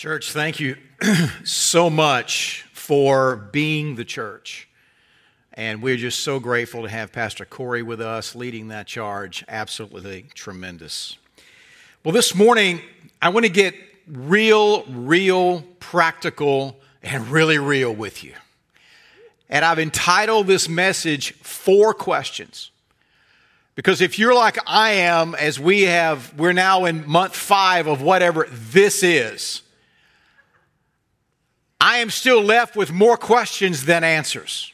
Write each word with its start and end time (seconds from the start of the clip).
Church, 0.00 0.32
thank 0.32 0.60
you 0.60 0.78
so 1.44 1.90
much 1.90 2.64
for 2.72 3.36
being 3.36 3.96
the 3.96 4.04
church. 4.06 4.66
And 5.52 5.82
we're 5.82 5.98
just 5.98 6.20
so 6.20 6.40
grateful 6.40 6.84
to 6.84 6.88
have 6.88 7.12
Pastor 7.12 7.44
Corey 7.44 7.82
with 7.82 8.00
us 8.00 8.34
leading 8.34 8.68
that 8.68 8.86
charge. 8.86 9.44
Absolutely 9.46 10.24
tremendous. 10.32 11.18
Well, 12.02 12.14
this 12.14 12.34
morning, 12.34 12.80
I 13.20 13.28
want 13.28 13.44
to 13.44 13.52
get 13.52 13.74
real, 14.10 14.84
real, 14.84 15.64
practical, 15.80 16.80
and 17.02 17.28
really 17.28 17.58
real 17.58 17.94
with 17.94 18.24
you. 18.24 18.32
And 19.50 19.66
I've 19.66 19.78
entitled 19.78 20.46
this 20.46 20.66
message 20.66 21.34
Four 21.42 21.92
Questions. 21.92 22.70
Because 23.74 24.00
if 24.00 24.18
you're 24.18 24.34
like 24.34 24.56
I 24.66 24.92
am, 24.92 25.34
as 25.34 25.60
we 25.60 25.82
have, 25.82 26.32
we're 26.38 26.54
now 26.54 26.86
in 26.86 27.06
month 27.06 27.36
five 27.36 27.86
of 27.86 28.00
whatever 28.00 28.46
this 28.50 29.02
is. 29.02 29.60
I 31.80 31.98
am 31.98 32.10
still 32.10 32.42
left 32.42 32.76
with 32.76 32.92
more 32.92 33.16
questions 33.16 33.86
than 33.86 34.04
answers. 34.04 34.72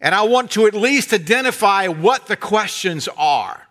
And 0.00 0.14
I 0.14 0.22
want 0.22 0.52
to 0.52 0.66
at 0.66 0.74
least 0.74 1.12
identify 1.12 1.88
what 1.88 2.26
the 2.26 2.36
questions 2.36 3.08
are 3.16 3.66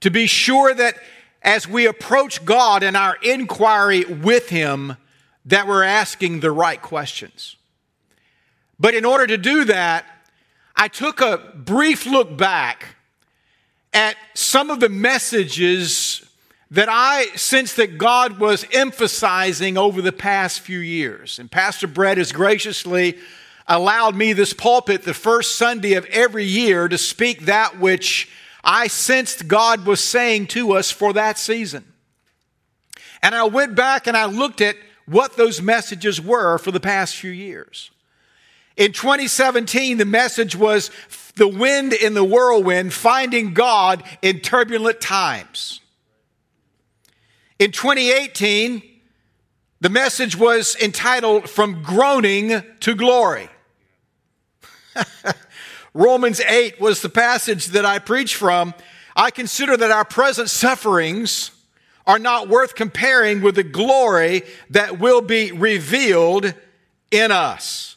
to 0.00 0.10
be 0.10 0.26
sure 0.26 0.74
that 0.74 0.96
as 1.42 1.66
we 1.66 1.86
approach 1.86 2.44
God 2.44 2.82
in 2.82 2.96
our 2.96 3.16
inquiry 3.22 4.04
with 4.04 4.50
Him, 4.50 4.96
that 5.44 5.66
we're 5.66 5.84
asking 5.84 6.40
the 6.40 6.50
right 6.50 6.80
questions. 6.80 7.56
But 8.78 8.94
in 8.94 9.04
order 9.04 9.26
to 9.26 9.38
do 9.38 9.64
that, 9.64 10.04
I 10.76 10.88
took 10.88 11.20
a 11.20 11.52
brief 11.54 12.06
look 12.06 12.36
back 12.36 12.96
at 13.92 14.16
some 14.34 14.70
of 14.70 14.80
the 14.80 14.88
messages 14.88 16.24
that 16.72 16.88
I 16.90 17.26
sense 17.36 17.74
that 17.74 17.98
God 17.98 18.38
was 18.38 18.66
emphasizing 18.72 19.76
over 19.76 20.00
the 20.00 20.10
past 20.10 20.60
few 20.60 20.78
years. 20.78 21.38
And 21.38 21.50
Pastor 21.50 21.86
Brett 21.86 22.16
has 22.16 22.32
graciously 22.32 23.18
allowed 23.68 24.16
me 24.16 24.32
this 24.32 24.54
pulpit 24.54 25.02
the 25.02 25.12
first 25.12 25.56
Sunday 25.56 25.92
of 25.94 26.06
every 26.06 26.44
year 26.44 26.88
to 26.88 26.96
speak 26.96 27.42
that 27.42 27.78
which 27.78 28.30
I 28.64 28.86
sensed 28.86 29.48
God 29.48 29.84
was 29.84 30.02
saying 30.02 30.46
to 30.48 30.72
us 30.72 30.90
for 30.90 31.12
that 31.12 31.38
season. 31.38 31.84
And 33.22 33.34
I 33.34 33.44
went 33.44 33.74
back 33.74 34.06
and 34.06 34.16
I 34.16 34.24
looked 34.24 34.62
at 34.62 34.76
what 35.04 35.36
those 35.36 35.60
messages 35.60 36.22
were 36.22 36.56
for 36.56 36.70
the 36.70 36.80
past 36.80 37.16
few 37.16 37.30
years. 37.30 37.90
In 38.78 38.92
2017, 38.92 39.98
the 39.98 40.06
message 40.06 40.56
was 40.56 40.90
the 41.36 41.48
wind 41.48 41.92
in 41.92 42.14
the 42.14 42.24
whirlwind, 42.24 42.94
finding 42.94 43.52
God 43.52 44.02
in 44.22 44.40
turbulent 44.40 45.02
times. 45.02 45.81
In 47.58 47.70
2018, 47.70 48.82
the 49.80 49.88
message 49.88 50.36
was 50.36 50.76
entitled 50.80 51.48
From 51.50 51.82
Groaning 51.82 52.62
to 52.80 52.94
Glory. 52.94 53.48
Romans 55.94 56.40
8 56.40 56.80
was 56.80 57.02
the 57.02 57.08
passage 57.08 57.66
that 57.68 57.84
I 57.84 57.98
preached 57.98 58.36
from. 58.36 58.74
I 59.14 59.30
consider 59.30 59.76
that 59.76 59.90
our 59.90 60.04
present 60.04 60.50
sufferings 60.50 61.50
are 62.06 62.18
not 62.18 62.48
worth 62.48 62.74
comparing 62.74 63.42
with 63.42 63.54
the 63.56 63.62
glory 63.62 64.42
that 64.70 64.98
will 64.98 65.20
be 65.20 65.52
revealed 65.52 66.54
in 67.10 67.30
us. 67.30 67.96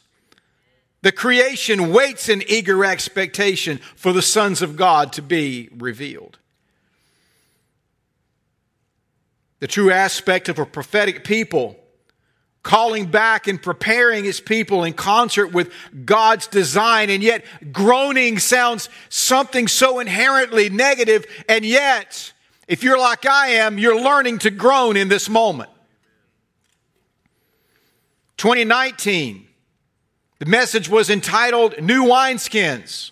The 1.02 1.12
creation 1.12 1.92
waits 1.92 2.28
in 2.28 2.42
eager 2.48 2.84
expectation 2.84 3.78
for 3.94 4.12
the 4.12 4.22
sons 4.22 4.60
of 4.60 4.76
God 4.76 5.12
to 5.14 5.22
be 5.22 5.68
revealed. 5.76 6.38
The 9.60 9.66
true 9.66 9.90
aspect 9.90 10.48
of 10.48 10.58
a 10.58 10.66
prophetic 10.66 11.24
people, 11.24 11.76
calling 12.62 13.06
back 13.06 13.46
and 13.46 13.62
preparing 13.62 14.24
his 14.24 14.40
people 14.40 14.84
in 14.84 14.92
concert 14.92 15.52
with 15.52 15.72
God's 16.04 16.46
design. 16.46 17.10
And 17.10 17.22
yet, 17.22 17.44
groaning 17.72 18.38
sounds 18.38 18.88
something 19.08 19.68
so 19.68 19.98
inherently 19.98 20.68
negative. 20.68 21.24
And 21.48 21.64
yet, 21.64 22.32
if 22.68 22.82
you're 22.82 22.98
like 22.98 23.24
I 23.24 23.48
am, 23.48 23.78
you're 23.78 24.00
learning 24.00 24.40
to 24.40 24.50
groan 24.50 24.96
in 24.96 25.08
this 25.08 25.28
moment. 25.28 25.70
2019, 28.36 29.46
the 30.38 30.46
message 30.46 30.88
was 30.88 31.08
entitled 31.08 31.80
New 31.80 32.04
Wineskins. 32.04 33.10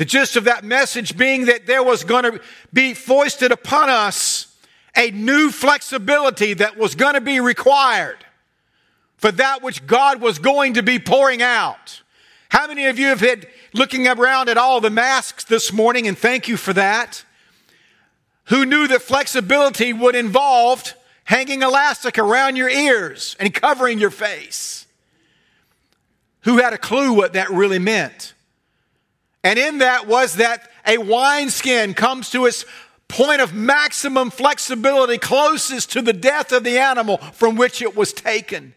The 0.00 0.06
gist 0.06 0.36
of 0.36 0.44
that 0.44 0.64
message 0.64 1.14
being 1.14 1.44
that 1.44 1.66
there 1.66 1.82
was 1.82 2.04
going 2.04 2.24
to 2.24 2.40
be 2.72 2.94
foisted 2.94 3.52
upon 3.52 3.90
us 3.90 4.56
a 4.96 5.10
new 5.10 5.50
flexibility 5.50 6.54
that 6.54 6.78
was 6.78 6.94
going 6.94 7.12
to 7.12 7.20
be 7.20 7.38
required 7.38 8.16
for 9.18 9.30
that 9.32 9.62
which 9.62 9.86
God 9.86 10.22
was 10.22 10.38
going 10.38 10.72
to 10.72 10.82
be 10.82 10.98
pouring 10.98 11.42
out. 11.42 12.00
How 12.48 12.66
many 12.66 12.86
of 12.86 12.98
you 12.98 13.08
have 13.08 13.20
had 13.20 13.46
looking 13.74 14.08
around 14.08 14.48
at 14.48 14.56
all 14.56 14.80
the 14.80 14.88
masks 14.88 15.44
this 15.44 15.70
morning, 15.70 16.08
and 16.08 16.16
thank 16.16 16.48
you 16.48 16.56
for 16.56 16.72
that, 16.72 17.22
who 18.44 18.64
knew 18.64 18.88
that 18.88 19.02
flexibility 19.02 19.92
would 19.92 20.16
involve 20.16 20.94
hanging 21.24 21.60
elastic 21.60 22.16
around 22.16 22.56
your 22.56 22.70
ears 22.70 23.36
and 23.38 23.52
covering 23.52 23.98
your 23.98 24.08
face? 24.08 24.86
Who 26.44 26.56
had 26.56 26.72
a 26.72 26.78
clue 26.78 27.12
what 27.12 27.34
that 27.34 27.50
really 27.50 27.78
meant? 27.78 28.32
And 29.42 29.58
in 29.58 29.78
that 29.78 30.06
was 30.06 30.34
that 30.34 30.68
a 30.86 30.98
wineskin 30.98 31.94
comes 31.94 32.30
to 32.30 32.46
its 32.46 32.64
point 33.08 33.40
of 33.40 33.52
maximum 33.52 34.30
flexibility 34.30 35.18
closest 35.18 35.92
to 35.92 36.02
the 36.02 36.12
death 36.12 36.52
of 36.52 36.64
the 36.64 36.78
animal 36.78 37.16
from 37.16 37.56
which 37.56 37.82
it 37.82 37.96
was 37.96 38.12
taken. 38.12 38.74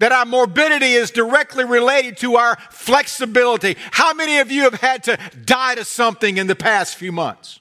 That 0.00 0.12
our 0.12 0.26
morbidity 0.26 0.92
is 0.92 1.10
directly 1.10 1.64
related 1.64 2.16
to 2.18 2.36
our 2.36 2.56
flexibility. 2.70 3.76
How 3.92 4.12
many 4.12 4.38
of 4.38 4.50
you 4.50 4.62
have 4.62 4.80
had 4.80 5.04
to 5.04 5.18
die 5.44 5.76
to 5.76 5.84
something 5.84 6.36
in 6.36 6.46
the 6.46 6.56
past 6.56 6.96
few 6.96 7.12
months? 7.12 7.60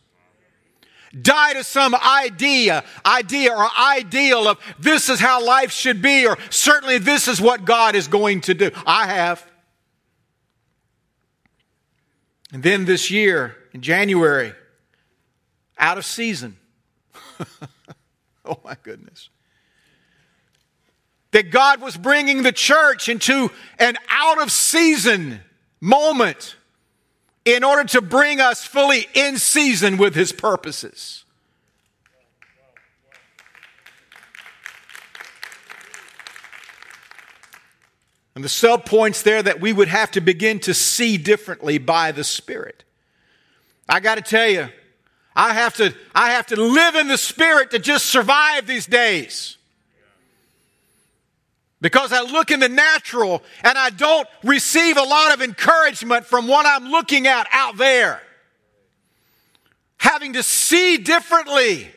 Die 1.19 1.53
to 1.53 1.63
some 1.63 1.93
idea, 1.95 2.83
idea 3.05 3.53
or 3.53 3.67
ideal 3.79 4.47
of 4.47 4.57
this 4.79 5.09
is 5.09 5.19
how 5.19 5.45
life 5.45 5.71
should 5.71 6.01
be, 6.01 6.25
or 6.25 6.37
certainly 6.49 6.97
this 6.97 7.27
is 7.27 7.39
what 7.39 7.65
God 7.65 7.95
is 7.95 8.07
going 8.07 8.41
to 8.41 8.55
do. 8.55 8.71
I 8.85 9.05
have. 9.05 9.52
And 12.53 12.61
then 12.61 12.85
this 12.85 13.09
year, 13.09 13.57
in 13.73 13.81
January, 13.81 14.53
out 15.77 15.97
of 15.97 16.05
season. 16.05 16.55
oh 18.45 18.59
my 18.63 18.77
goodness. 18.83 19.29
That 21.31 21.49
God 21.49 21.81
was 21.81 21.97
bringing 21.97 22.43
the 22.43 22.51
church 22.51 23.09
into 23.09 23.49
an 23.79 23.97
out 24.07 24.39
of 24.39 24.51
season 24.51 25.41
moment 25.81 26.55
in 27.43 27.63
order 27.63 27.85
to 27.85 28.01
bring 28.01 28.39
us 28.39 28.63
fully 28.63 29.07
in 29.15 29.37
season 29.39 29.97
with 29.97 30.13
his 30.13 30.31
purposes. 30.31 31.22
And 38.35 38.43
the 38.43 38.49
sub 38.49 38.85
points 38.85 39.21
there 39.21 39.43
that 39.43 39.61
we 39.61 39.73
would 39.73 39.87
have 39.87 40.11
to 40.11 40.21
begin 40.21 40.59
to 40.61 40.73
see 40.73 41.17
differently 41.17 41.77
by 41.77 42.11
the 42.11 42.23
Spirit. 42.23 42.83
I 43.87 43.99
got 43.99 44.15
to 44.15 44.21
tell 44.21 44.49
you, 44.49 44.69
I 45.35 45.53
have 45.53 45.75
to, 45.75 45.93
I 46.15 46.31
have 46.31 46.47
to 46.47 46.55
live 46.55 46.95
in 46.95 47.07
the 47.07 47.17
Spirit 47.17 47.71
to 47.71 47.79
just 47.79 48.07
survive 48.07 48.65
these 48.65 48.85
days. 48.85 49.57
Because 51.79 52.13
I 52.13 52.21
look 52.21 52.49
in 52.49 52.59
the 52.59 52.69
natural 52.69 53.43
and 53.61 53.77
I 53.77 53.89
don't 53.89 54.27
receive 54.43 54.97
a 54.97 55.03
lot 55.03 55.33
of 55.33 55.41
encouragement 55.41 56.25
from 56.25 56.47
what 56.47 56.65
I'm 56.65 56.89
looking 56.89 57.27
at 57.27 57.47
out 57.51 57.77
there. 57.77 58.21
Having 59.97 60.33
to 60.33 60.43
see 60.43 60.97
differently 60.97 61.91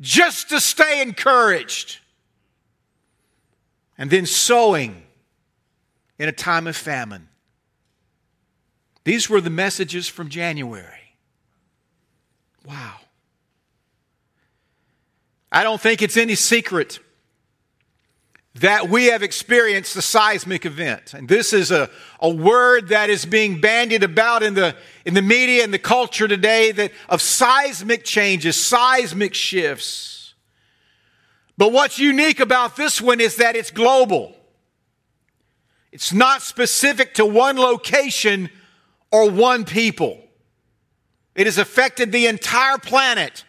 just 0.00 0.50
to 0.50 0.60
stay 0.60 1.02
encouraged 1.02 1.98
and 3.96 4.10
then 4.10 4.26
sowing 4.26 5.02
in 6.18 6.28
a 6.28 6.32
time 6.32 6.66
of 6.66 6.76
famine. 6.76 7.28
These 9.04 9.28
were 9.28 9.40
the 9.40 9.50
messages 9.50 10.08
from 10.08 10.28
January. 10.28 11.16
Wow. 12.66 12.96
I 15.52 15.62
don't 15.62 15.80
think 15.80 16.02
it's 16.02 16.16
any 16.16 16.34
secret 16.34 16.98
that 18.56 18.88
we 18.88 19.06
have 19.06 19.22
experienced 19.22 19.94
the 19.94 20.02
seismic 20.02 20.64
event. 20.64 21.12
And 21.12 21.28
this 21.28 21.52
is 21.52 21.72
a, 21.72 21.90
a 22.20 22.28
word 22.28 22.88
that 22.88 23.10
is 23.10 23.26
being 23.26 23.60
bandied 23.60 24.04
about 24.04 24.42
in 24.44 24.54
the, 24.54 24.76
in 25.04 25.14
the 25.14 25.22
media 25.22 25.64
and 25.64 25.74
the 25.74 25.78
culture 25.78 26.28
today 26.28 26.70
that 26.72 26.92
of 27.08 27.20
seismic 27.20 28.04
changes, 28.04 28.56
seismic 28.56 29.34
shifts. 29.34 30.13
But 31.56 31.72
what's 31.72 31.98
unique 31.98 32.40
about 32.40 32.76
this 32.76 33.00
one 33.00 33.20
is 33.20 33.36
that 33.36 33.56
it's 33.56 33.70
global. 33.70 34.34
It's 35.92 36.12
not 36.12 36.42
specific 36.42 37.14
to 37.14 37.26
one 37.26 37.56
location 37.56 38.50
or 39.12 39.30
one 39.30 39.64
people. 39.64 40.20
It 41.36 41.46
has 41.46 41.58
affected 41.58 42.10
the 42.10 42.26
entire 42.26 42.78
planet 42.78 43.44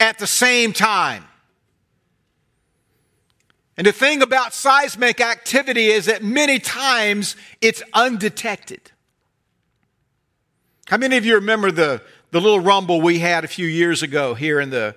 at 0.00 0.18
the 0.18 0.26
same 0.26 0.72
time. 0.72 1.24
And 3.76 3.86
the 3.86 3.92
thing 3.92 4.22
about 4.22 4.54
seismic 4.54 5.20
activity 5.20 5.88
is 5.88 6.06
that 6.06 6.22
many 6.22 6.58
times 6.58 7.36
it's 7.60 7.82
undetected. 7.92 8.90
How 10.86 10.98
many 10.98 11.16
of 11.16 11.24
you 11.24 11.36
remember 11.36 11.70
the, 11.70 12.02
the 12.30 12.40
little 12.40 12.60
rumble 12.60 13.00
we 13.00 13.18
had 13.18 13.44
a 13.44 13.48
few 13.48 13.66
years 13.66 14.02
ago 14.02 14.34
here 14.34 14.60
in 14.60 14.70
the 14.70 14.96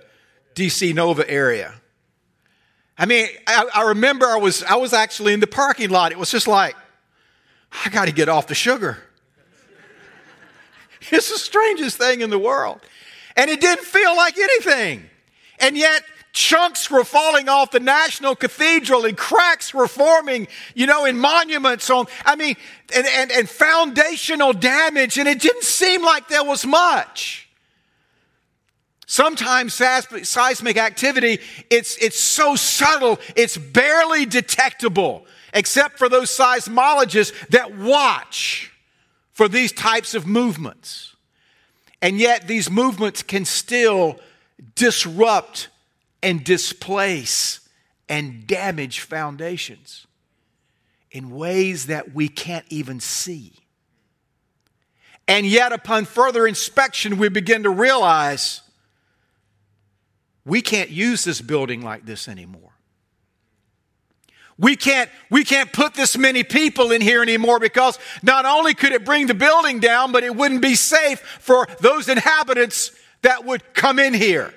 DC 0.56 0.94
NoVA 0.94 1.30
area? 1.30 1.76
I 2.98 3.06
mean, 3.06 3.28
I, 3.46 3.70
I 3.74 3.82
remember 3.90 4.26
I 4.26 4.38
was, 4.38 4.64
I 4.64 4.76
was 4.76 4.94
actually 4.94 5.34
in 5.34 5.40
the 5.40 5.48
parking 5.48 5.90
lot. 5.90 6.12
It 6.12 6.18
was 6.18 6.32
just 6.32 6.48
like, 6.48 6.76
I 7.86 7.90
got 7.90 8.06
to 8.06 8.14
get 8.14 8.30
off 8.30 8.48
the 8.48 8.56
sugar. 8.56 8.98
It's 11.12 11.30
the 11.32 11.38
strangest 11.38 12.00
thing 12.00 12.22
in 12.22 12.32
the 12.32 12.40
world. 12.40 12.82
And 13.36 13.48
it 13.52 13.62
didn't 13.62 13.86
feel 13.86 14.16
like 14.16 14.40
anything. 14.40 15.08
And 15.60 15.78
yet, 15.78 16.02
chunks 16.36 16.90
were 16.92 17.04
falling 17.04 17.48
off 17.48 17.72
the 17.72 17.80
National 17.80 18.36
Cathedral 18.36 19.06
and 19.06 19.18
cracks 19.18 19.74
were 19.74 19.88
forming, 19.88 20.48
you 20.74 20.86
know, 20.86 21.06
in 21.06 21.18
monuments 21.18 21.90
on, 21.90 22.08
I 22.26 22.36
mean, 22.36 22.56
and, 22.94 23.08
and, 23.08 23.32
and 23.32 23.50
foundational 23.50 24.52
damage. 24.54 25.18
And 25.18 25.28
it 25.28 25.40
didn't 25.40 25.64
seem 25.64 26.04
like 26.04 26.28
there 26.28 26.44
was 26.44 26.66
much. 26.66 27.45
Sometimes 29.06 29.74
seismic 29.74 30.78
activity, 30.78 31.40
it's, 31.70 31.96
it's 31.98 32.20
so 32.20 32.56
subtle, 32.56 33.20
it's 33.36 33.58
barely 33.58 34.26
detectable, 34.26 35.26
except 35.54 36.00
for 36.00 36.10
those 36.10 36.36
seismologists 36.36 37.48
that 37.50 37.76
watch 37.78 38.72
for 39.32 39.48
these 39.48 39.72
types 39.72 40.16
of 40.16 40.26
movements. 40.26 41.16
And 42.02 42.18
yet, 42.18 42.48
these 42.48 42.70
movements 42.70 43.22
can 43.22 43.46
still 43.46 44.20
disrupt 44.76 45.70
and 46.24 46.44
displace 46.44 47.60
and 48.10 48.48
damage 48.48 49.02
foundations 49.02 50.08
in 51.12 51.30
ways 51.32 51.88
that 51.88 52.14
we 52.14 52.28
can't 52.28 52.66
even 52.70 53.00
see. 53.00 53.54
And 55.28 55.46
yet, 55.46 55.72
upon 55.72 56.06
further 56.06 56.46
inspection, 56.46 57.18
we 57.18 57.30
begin 57.30 57.64
to 57.64 57.70
realize 57.70 58.62
we 60.46 60.62
can't 60.62 60.90
use 60.90 61.24
this 61.24 61.42
building 61.42 61.82
like 61.82 62.06
this 62.06 62.28
anymore. 62.28 62.72
We 64.58 64.78
can't, 64.78 65.10
we 65.30 65.44
can't 65.44 65.74
put 65.74 65.96
this 65.96 66.18
many 66.18 66.44
people 66.44 66.92
in 66.92 67.02
here 67.02 67.22
anymore 67.22 67.60
because 67.60 68.00
not 68.24 68.46
only 68.46 68.74
could 68.74 68.94
it 68.94 69.04
bring 69.04 69.28
the 69.28 69.34
building 69.34 69.80
down, 69.80 70.14
but 70.14 70.24
it 70.24 70.34
wouldn't 70.34 70.62
be 70.62 70.76
safe 70.76 71.20
for 71.20 71.68
those 71.82 72.08
inhabitants 72.08 72.92
that 73.22 73.44
would 73.44 73.74
come 73.74 74.00
in 74.00 74.14
here. 74.14 74.54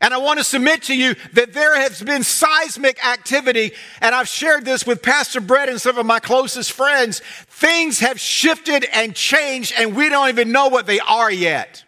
And 0.00 0.12
I 0.12 0.18
want 0.18 0.38
to 0.38 0.44
submit 0.44 0.82
to 0.84 0.96
you 0.96 1.14
that 1.32 1.52
there 1.52 1.76
has 1.80 2.02
been 2.02 2.24
seismic 2.24 3.04
activity, 3.04 3.72
and 4.00 4.14
I've 4.14 4.28
shared 4.28 4.64
this 4.64 4.84
with 4.84 5.00
Pastor 5.00 5.40
Brett 5.40 5.68
and 5.68 5.80
some 5.80 5.96
of 5.96 6.06
my 6.06 6.18
closest 6.18 6.72
friends. 6.72 7.20
Things 7.46 8.00
have 8.00 8.20
shifted 8.20 8.84
and 8.92 9.14
changed, 9.14 9.72
and 9.78 9.96
we 9.96 10.08
don't 10.08 10.28
even 10.28 10.50
know 10.50 10.68
what 10.68 10.86
they 10.86 10.98
are 11.00 11.30
yet. 11.30 11.81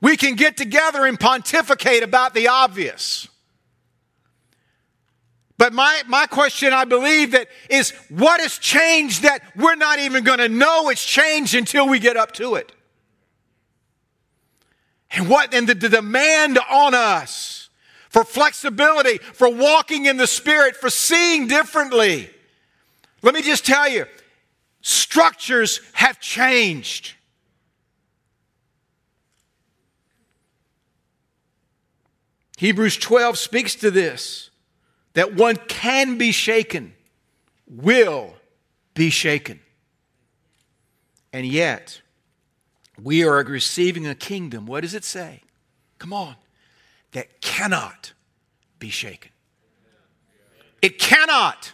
We 0.00 0.16
can 0.16 0.34
get 0.34 0.56
together 0.56 1.06
and 1.06 1.18
pontificate 1.18 2.02
about 2.02 2.34
the 2.34 2.48
obvious. 2.48 3.28
But 5.56 5.72
my, 5.72 6.02
my 6.06 6.26
question, 6.26 6.72
I 6.72 6.84
believe, 6.84 7.32
that 7.32 7.48
is 7.68 7.90
what 8.08 8.40
has 8.40 8.58
changed 8.58 9.24
that 9.24 9.42
we're 9.56 9.74
not 9.74 9.98
even 9.98 10.22
going 10.22 10.38
to 10.38 10.48
know 10.48 10.88
it's 10.88 11.04
changed 11.04 11.56
until 11.56 11.88
we 11.88 11.98
get 11.98 12.16
up 12.16 12.32
to 12.34 12.54
it? 12.54 12.70
And 15.10 15.28
what, 15.28 15.52
and 15.52 15.68
the, 15.68 15.74
the 15.74 15.88
demand 15.88 16.60
on 16.70 16.94
us 16.94 17.70
for 18.08 18.24
flexibility, 18.24 19.18
for 19.18 19.52
walking 19.52 20.06
in 20.06 20.16
the 20.16 20.26
Spirit, 20.28 20.76
for 20.76 20.90
seeing 20.90 21.48
differently. 21.48 22.30
Let 23.22 23.34
me 23.34 23.42
just 23.42 23.66
tell 23.66 23.88
you, 23.88 24.06
structures 24.80 25.80
have 25.92 26.20
changed. 26.20 27.14
Hebrews 32.58 32.96
12 32.96 33.38
speaks 33.38 33.76
to 33.76 33.90
this 33.92 34.50
that 35.12 35.36
one 35.36 35.54
can 35.68 36.18
be 36.18 36.32
shaken, 36.32 36.92
will 37.68 38.34
be 38.94 39.10
shaken. 39.10 39.60
And 41.32 41.46
yet, 41.46 42.00
we 43.00 43.22
are 43.22 43.44
receiving 43.44 44.08
a 44.08 44.14
kingdom. 44.16 44.66
What 44.66 44.80
does 44.80 44.92
it 44.92 45.04
say? 45.04 45.42
Come 46.00 46.12
on. 46.12 46.34
That 47.12 47.40
cannot 47.40 48.12
be 48.80 48.90
shaken. 48.90 49.30
It 50.82 50.98
cannot. 50.98 51.72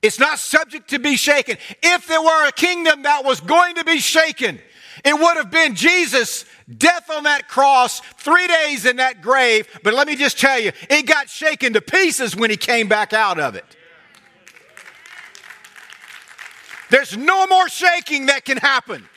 It's 0.00 0.20
not 0.20 0.38
subject 0.38 0.90
to 0.90 1.00
be 1.00 1.16
shaken. 1.16 1.56
If 1.82 2.06
there 2.06 2.22
were 2.22 2.46
a 2.46 2.52
kingdom 2.52 3.02
that 3.02 3.24
was 3.24 3.40
going 3.40 3.74
to 3.74 3.84
be 3.84 3.98
shaken, 3.98 4.60
it 5.04 5.14
would 5.14 5.36
have 5.36 5.50
been 5.50 5.74
Jesus' 5.74 6.44
death 6.76 7.10
on 7.10 7.24
that 7.24 7.48
cross, 7.48 8.00
three 8.00 8.46
days 8.46 8.84
in 8.84 8.96
that 8.96 9.22
grave. 9.22 9.66
But 9.82 9.94
let 9.94 10.06
me 10.06 10.16
just 10.16 10.38
tell 10.38 10.58
you, 10.58 10.72
it 10.90 11.06
got 11.06 11.28
shaken 11.28 11.72
to 11.74 11.80
pieces 11.80 12.36
when 12.36 12.50
he 12.50 12.56
came 12.56 12.88
back 12.88 13.12
out 13.12 13.38
of 13.38 13.54
it. 13.54 13.64
There's 16.90 17.16
no 17.16 17.46
more 17.46 17.68
shaking 17.68 18.26
that 18.26 18.44
can 18.44 18.56
happen 18.56 19.08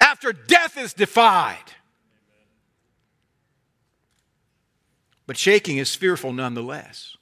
after 0.00 0.32
death 0.32 0.76
is 0.78 0.92
defied. 0.92 1.56
But 5.26 5.36
shaking 5.36 5.78
is 5.78 5.94
fearful 5.94 6.32
nonetheless. 6.32 7.16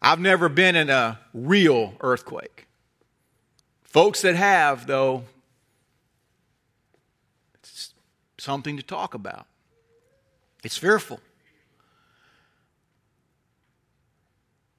I've 0.00 0.20
never 0.20 0.48
been 0.48 0.76
in 0.76 0.88
a 0.88 1.18
real 1.34 1.94
earthquake. 2.00 2.66
Folks 3.90 4.22
that 4.22 4.36
have, 4.36 4.86
though, 4.86 5.24
it's 7.54 7.92
something 8.38 8.76
to 8.76 8.82
talk 8.84 9.14
about. 9.14 9.46
It's 10.62 10.78
fearful. 10.78 11.20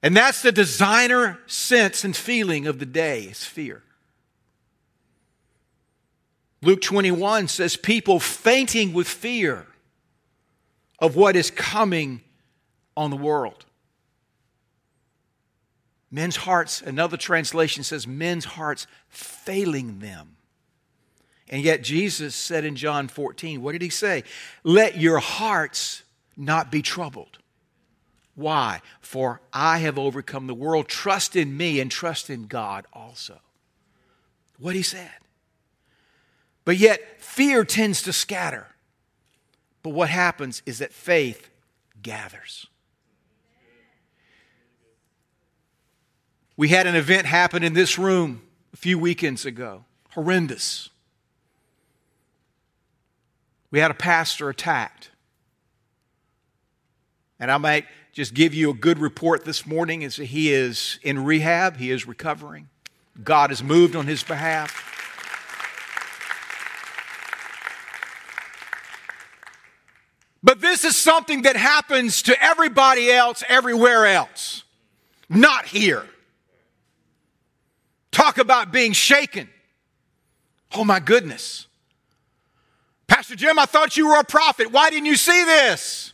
And 0.02 0.16
that's 0.16 0.40
the 0.42 0.50
designer 0.50 1.38
sense 1.46 2.04
and 2.04 2.16
feeling 2.16 2.66
of 2.66 2.78
the 2.78 2.86
day 2.86 3.24
is 3.24 3.44
fear. 3.44 3.82
Luke 6.62 6.80
21 6.80 7.48
says, 7.48 7.76
People 7.76 8.18
fainting 8.18 8.94
with 8.94 9.06
fear 9.06 9.66
of 10.98 11.16
what 11.16 11.36
is 11.36 11.50
coming 11.50 12.22
on 12.96 13.10
the 13.10 13.16
world. 13.16 13.66
Men's 16.14 16.36
hearts, 16.36 16.82
another 16.82 17.16
translation 17.16 17.82
says, 17.82 18.06
men's 18.06 18.44
hearts 18.44 18.86
failing 19.08 19.98
them. 19.98 20.36
And 21.48 21.62
yet 21.62 21.82
Jesus 21.82 22.36
said 22.36 22.66
in 22.66 22.76
John 22.76 23.08
14, 23.08 23.62
what 23.62 23.72
did 23.72 23.82
he 23.82 23.88
say? 23.88 24.22
Let 24.62 24.98
your 24.98 25.18
hearts 25.18 26.02
not 26.36 26.70
be 26.70 26.82
troubled. 26.82 27.38
Why? 28.34 28.82
For 29.00 29.40
I 29.52 29.78
have 29.78 29.98
overcome 29.98 30.46
the 30.46 30.54
world. 30.54 30.86
Trust 30.86 31.34
in 31.34 31.56
me 31.56 31.80
and 31.80 31.90
trust 31.90 32.28
in 32.30 32.46
God 32.46 32.86
also. 32.92 33.40
What 34.58 34.74
he 34.74 34.82
said. 34.82 35.10
But 36.64 36.76
yet, 36.76 37.20
fear 37.20 37.64
tends 37.64 38.02
to 38.02 38.12
scatter. 38.12 38.68
But 39.82 39.90
what 39.90 40.08
happens 40.08 40.62
is 40.64 40.78
that 40.78 40.92
faith 40.92 41.50
gathers. 42.02 42.68
We 46.56 46.68
had 46.68 46.86
an 46.86 46.94
event 46.94 47.26
happen 47.26 47.62
in 47.62 47.72
this 47.72 47.98
room 47.98 48.42
a 48.72 48.76
few 48.76 48.98
weekends 48.98 49.46
ago. 49.46 49.84
Horrendous. 50.10 50.90
We 53.70 53.78
had 53.78 53.90
a 53.90 53.94
pastor 53.94 54.50
attacked. 54.50 55.10
And 57.40 57.50
I 57.50 57.56
might 57.56 57.86
just 58.12 58.34
give 58.34 58.52
you 58.52 58.70
a 58.70 58.74
good 58.74 58.98
report 58.98 59.44
this 59.44 59.66
morning 59.66 60.02
is 60.02 60.16
that 60.16 60.26
he 60.26 60.52
is 60.52 60.98
in 61.02 61.24
rehab, 61.24 61.78
he 61.78 61.90
is 61.90 62.06
recovering. 62.06 62.68
God 63.24 63.50
has 63.50 63.62
moved 63.62 63.96
on 63.96 64.06
his 64.06 64.22
behalf. 64.22 64.90
But 70.42 70.60
this 70.60 70.84
is 70.84 70.96
something 70.96 71.42
that 71.42 71.56
happens 71.56 72.22
to 72.22 72.42
everybody 72.42 73.10
else 73.10 73.42
everywhere 73.48 74.06
else, 74.06 74.64
not 75.28 75.66
here. 75.66 76.04
Talk 78.12 78.38
about 78.38 78.70
being 78.70 78.92
shaken. 78.92 79.48
Oh 80.74 80.84
my 80.84 81.00
goodness. 81.00 81.66
Pastor 83.08 83.34
Jim, 83.34 83.58
I 83.58 83.66
thought 83.66 83.96
you 83.96 84.08
were 84.08 84.20
a 84.20 84.24
prophet. 84.24 84.70
Why 84.70 84.90
didn't 84.90 85.06
you 85.06 85.16
see 85.16 85.44
this? 85.44 86.12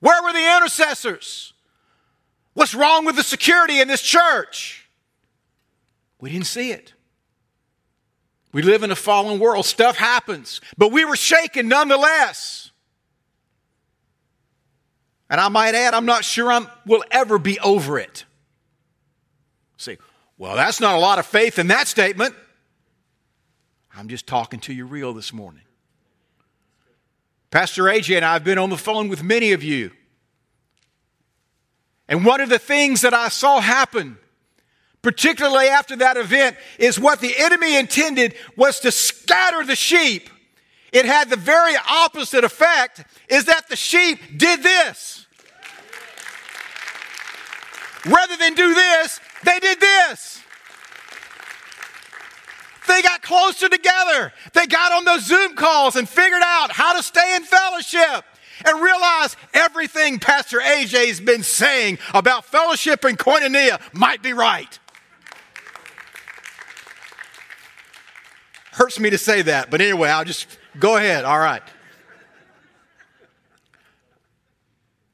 Where 0.00 0.22
were 0.22 0.32
the 0.32 0.56
intercessors? 0.56 1.52
What's 2.54 2.74
wrong 2.74 3.04
with 3.04 3.16
the 3.16 3.22
security 3.22 3.80
in 3.80 3.88
this 3.88 4.02
church? 4.02 4.88
We 6.20 6.30
didn't 6.30 6.46
see 6.46 6.72
it. 6.72 6.94
We 8.52 8.62
live 8.62 8.82
in 8.82 8.90
a 8.90 8.96
fallen 8.96 9.38
world. 9.38 9.64
Stuff 9.64 9.96
happens. 9.96 10.60
But 10.76 10.90
we 10.90 11.04
were 11.04 11.16
shaken 11.16 11.68
nonetheless. 11.68 12.72
And 15.28 15.40
I 15.40 15.48
might 15.48 15.76
add, 15.76 15.94
I'm 15.94 16.06
not 16.06 16.24
sure 16.24 16.50
I 16.50 16.66
will 16.84 17.04
ever 17.12 17.38
be 17.38 17.60
over 17.60 17.98
it. 17.98 18.24
See, 19.76 19.96
well, 20.40 20.56
that's 20.56 20.80
not 20.80 20.96
a 20.96 20.98
lot 20.98 21.20
of 21.20 21.26
faith 21.26 21.60
in 21.60 21.68
that 21.68 21.86
statement. 21.86 22.34
I'm 23.94 24.08
just 24.08 24.26
talking 24.26 24.58
to 24.60 24.72
you 24.72 24.86
real 24.86 25.12
this 25.12 25.32
morning. 25.32 25.62
Pastor 27.52 27.84
AJ 27.84 28.16
and 28.16 28.24
I 28.24 28.32
have 28.32 28.42
been 28.42 28.58
on 28.58 28.70
the 28.70 28.76
phone 28.76 29.08
with 29.08 29.22
many 29.22 29.52
of 29.52 29.62
you. 29.62 29.92
And 32.08 32.24
one 32.24 32.40
of 32.40 32.48
the 32.48 32.58
things 32.58 33.02
that 33.02 33.14
I 33.14 33.28
saw 33.28 33.60
happen 33.60 34.16
particularly 35.02 35.66
after 35.66 35.96
that 35.96 36.16
event, 36.16 36.56
is 36.78 36.98
what 36.98 37.20
the 37.20 37.34
enemy 37.38 37.76
intended 37.76 38.34
was 38.56 38.80
to 38.80 38.90
scatter 38.90 39.64
the 39.64 39.76
sheep. 39.76 40.28
It 40.92 41.06
had 41.06 41.30
the 41.30 41.36
very 41.36 41.74
opposite 41.88 42.44
effect, 42.44 43.04
is 43.28 43.44
that 43.44 43.68
the 43.68 43.76
sheep 43.76 44.18
did 44.36 44.62
this. 44.62 45.26
Rather 48.06 48.36
than 48.36 48.54
do 48.54 48.74
this, 48.74 49.20
they 49.44 49.58
did 49.60 49.80
this. 49.80 50.29
They 52.90 53.02
got 53.02 53.22
closer 53.22 53.68
together. 53.68 54.32
They 54.52 54.66
got 54.66 54.90
on 54.90 55.04
those 55.04 55.24
Zoom 55.24 55.54
calls 55.54 55.94
and 55.94 56.08
figured 56.08 56.42
out 56.44 56.72
how 56.72 56.96
to 56.96 57.04
stay 57.04 57.36
in 57.36 57.44
fellowship 57.44 58.24
and 58.66 58.82
realize 58.82 59.36
everything 59.54 60.18
Pastor 60.18 60.58
AJ's 60.58 61.20
been 61.20 61.44
saying 61.44 61.98
about 62.12 62.46
fellowship 62.46 63.04
and 63.04 63.16
koinonia 63.16 63.80
might 63.94 64.24
be 64.24 64.32
right. 64.32 64.76
Hurts 68.72 68.98
me 68.98 69.10
to 69.10 69.18
say 69.18 69.42
that, 69.42 69.70
but 69.70 69.80
anyway, 69.80 70.08
I'll 70.08 70.24
just 70.24 70.58
go 70.80 70.96
ahead. 70.96 71.24
All 71.24 71.38
right. 71.38 71.62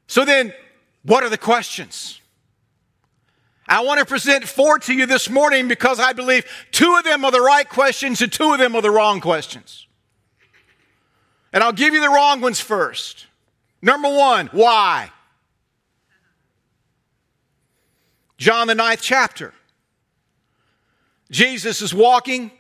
So 0.06 0.25
then, 0.25 0.54
what 1.02 1.25
are 1.25 1.28
the 1.28 1.37
questions? 1.37 2.23
I 3.68 3.82
want 3.82 3.99
to 4.00 4.06
present 4.06 4.44
four 4.44 4.78
to 4.80 4.94
you 4.94 5.06
this 5.06 5.28
morning 5.28 5.68
because 5.68 5.99
I 5.99 6.12
believe 6.12 6.46
two 6.70 6.96
of 6.96 7.04
them 7.04 7.25
are 7.25 7.32
the 7.32 7.40
right 7.40 7.68
questions 7.68 8.23
and 8.23 8.32
two 8.32 8.52
of 8.52 8.58
them 8.58 8.75
are 8.76 8.82
the 8.82 8.90
wrong 8.90 9.20
questions. 9.20 9.87
And 11.52 11.62
I'll 11.62 11.73
give 11.73 11.94
you 11.94 12.00
the 12.00 12.08
wrong 12.08 12.40
ones 12.40 12.61
first. 12.61 13.26
Number 13.82 14.08
one, 14.08 14.49
why? 14.52 15.11
John, 18.38 18.66
the 18.66 18.75
ninth 18.75 19.00
chapter. 19.02 19.52
Jesus 21.30 21.82
is 21.82 21.92
walking 21.92 22.52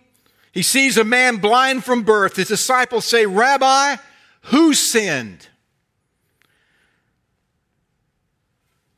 he 0.56 0.62
sees 0.62 0.96
a 0.96 1.04
man 1.04 1.36
blind 1.36 1.84
from 1.84 2.02
birth. 2.02 2.36
His 2.36 2.48
disciples 2.48 3.04
say, 3.04 3.26
Rabbi, 3.26 3.96
who 4.44 4.72
sinned? 4.72 5.48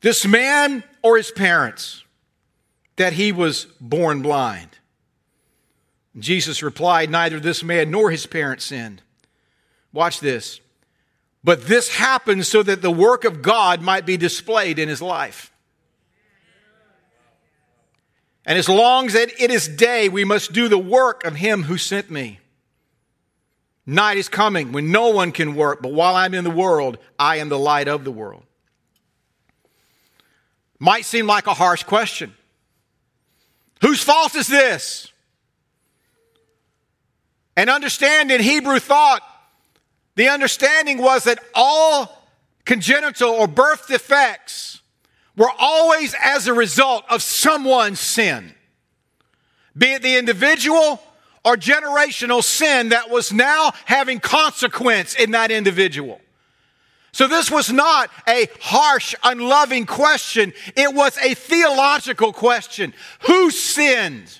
This 0.01 0.27
man 0.27 0.85
or 1.03 1.17
his 1.17 1.31
parents 1.31 2.05
that 2.97 3.15
he 3.15 3.33
was 3.33 3.67
born 3.81 4.23
blind? 4.23 4.71
Jesus 6.19 6.63
replied, 6.63 7.11
Neither 7.11 7.41
this 7.41 7.63
man 7.63 7.91
nor 7.91 8.11
his 8.11 8.27
parents 8.27 8.65
sinned. 8.65 9.03
Watch 9.93 10.21
this. 10.21 10.61
But 11.45 11.67
this 11.67 11.97
happened 11.97 12.47
so 12.47 12.63
that 12.63 12.83
the 12.83 12.91
work 12.91 13.25
of 13.25 13.43
God 13.43 13.81
might 13.81 14.05
be 14.05 14.17
displayed 14.17 14.79
in 14.79 14.89
his 14.89 15.01
life. 15.01 15.53
And 18.45 18.59
as 18.59 18.69
long 18.69 19.07
as 19.07 19.15
it 19.15 19.51
is 19.51 19.69
day, 19.69 20.09
we 20.09 20.25
must 20.25 20.53
do 20.53 20.69
the 20.69 20.79
work 20.79 21.25
of 21.25 21.37
him 21.37 21.65
who 21.65 21.77
sent 21.77 22.11
me. 22.11 22.41
Night 23.85 24.17
is 24.19 24.29
coming 24.29 24.73
when 24.73 24.91
no 24.91 25.11
one 25.11 25.33
can 25.33 25.55
work, 25.55 25.81
but 25.83 25.93
while 25.93 26.17
I'm 26.17 26.35
in 26.35 26.45
the 26.45 26.51
world, 26.51 26.99
I 27.19 27.37
am 27.37 27.49
the 27.49 27.59
light 27.59 27.89
of 27.89 28.05
the 28.05 28.11
world. 28.11 28.43
Might 30.79 31.05
seem 31.05 31.27
like 31.27 31.47
a 31.47 31.55
harsh 31.55 31.83
question. 31.83 32.35
Whose 33.81 34.03
fault 34.03 34.35
is 34.35 34.47
this? 34.47 35.13
And 37.57 37.69
understand 37.69 38.31
in 38.31 38.41
Hebrew 38.41 38.79
thought, 38.79 39.23
the 40.15 40.29
understanding 40.29 40.99
was 40.99 41.25
that 41.25 41.39
all 41.55 42.27
congenital 42.65 43.31
or 43.31 43.49
birth 43.49 43.89
defects 43.89 44.81
were 45.37 45.51
always 45.59 46.15
as 46.23 46.47
a 46.47 46.53
result 46.53 47.05
of 47.09 47.23
someone's 47.23 48.01
sin, 48.01 48.55
be 49.77 49.93
it 49.93 50.03
the 50.03 50.17
individual 50.17 51.01
or 51.45 51.57
generational 51.57 52.43
sin 52.43 52.91
that 52.91 53.11
was 53.11 53.33
now 53.33 53.73
having 53.85 54.19
consequence 54.19 55.15
in 55.15 55.31
that 55.31 55.51
individual. 55.51 56.21
So 57.19 57.27
this 57.27 57.51
was 57.51 57.73
not 57.73 58.11
a 58.29 58.47
harsh, 58.61 59.13
unloving 59.25 59.87
question. 59.87 60.53
It 60.77 60.95
was 60.95 61.19
a 61.19 61.35
theological 61.35 62.33
question. 62.33 62.95
Who 63.27 63.51
sinned? 63.51 64.39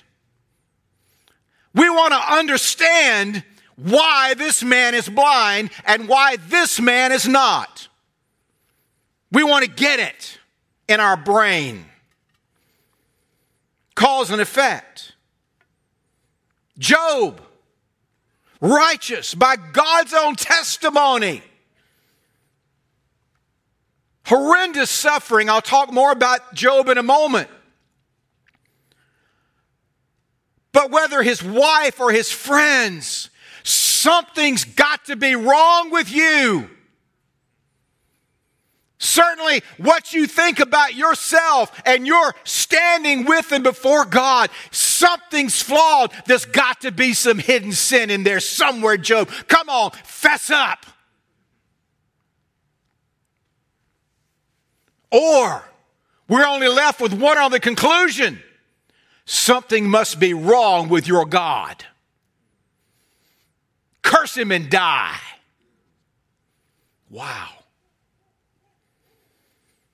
We 1.75 1.89
want 1.89 2.13
to 2.13 2.33
understand 2.33 3.43
why 3.75 4.33
this 4.35 4.63
man 4.63 4.95
is 4.95 5.09
blind 5.09 5.71
and 5.83 6.07
why 6.07 6.37
this 6.37 6.79
man 6.79 7.11
is 7.11 7.27
not. 7.27 7.89
We 9.29 9.43
want 9.43 9.65
to 9.65 9.69
get 9.69 9.99
it 9.99 10.39
in 10.87 11.01
our 11.01 11.17
brain. 11.17 11.83
Cause 13.93 14.31
and 14.31 14.39
effect. 14.39 15.15
Job, 16.77 17.41
righteous 18.61 19.35
by 19.35 19.57
God's 19.57 20.13
own 20.13 20.37
testimony. 20.37 21.43
Horrendous 24.25 24.89
suffering. 24.89 25.49
I'll 25.49 25.61
talk 25.61 25.91
more 25.91 26.11
about 26.11 26.53
Job 26.53 26.89
in 26.89 26.97
a 26.97 27.03
moment. 27.03 27.49
But 30.71 30.91
whether 30.91 31.23
his 31.23 31.43
wife 31.43 31.99
or 31.99 32.11
his 32.11 32.31
friends, 32.31 33.29
something's 33.63 34.65
got 34.65 35.05
to 35.05 35.15
be 35.15 35.35
wrong 35.35 35.91
with 35.91 36.11
you. 36.11 36.69
Certainly, 39.01 39.63
what 39.77 40.13
you 40.13 40.27
think 40.27 40.59
about 40.59 40.93
yourself 40.93 41.81
and 41.85 42.05
your 42.05 42.35
standing 42.43 43.25
with 43.25 43.53
and 43.53 43.63
before 43.63 44.03
God, 44.03 44.49
something's 44.71 45.61
flawed. 45.61 46.11
There's 46.25 46.43
got 46.43 46.81
to 46.81 46.91
be 46.91 47.13
some 47.13 47.39
hidden 47.39 47.71
sin 47.71 48.09
in 48.09 48.23
there 48.23 48.41
somewhere, 48.41 48.97
Job. 48.97 49.29
Come 49.47 49.69
on, 49.69 49.91
fess 50.03 50.51
up. 50.51 50.85
Or 55.11 55.63
we're 56.27 56.45
only 56.45 56.67
left 56.67 57.01
with 57.01 57.13
one 57.13 57.37
other 57.37 57.59
conclusion 57.59 58.41
something 59.25 59.87
must 59.87 60.19
be 60.19 60.33
wrong 60.33 60.89
with 60.89 61.07
your 61.07 61.25
God. 61.25 61.85
Curse 64.01 64.37
him 64.37 64.51
and 64.51 64.69
die. 64.69 65.19
Wow 67.09 67.49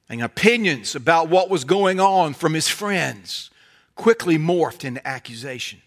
and 0.10 0.22
opinions 0.22 0.96
about 0.96 1.30
what 1.30 1.50
was 1.50 1.64
going 1.64 2.00
on 2.00 2.34
from 2.34 2.54
his 2.54 2.68
friends 2.68 3.50
quickly 3.96 4.38
morphed 4.38 4.86
into 4.86 5.06
accusation. 5.08 5.82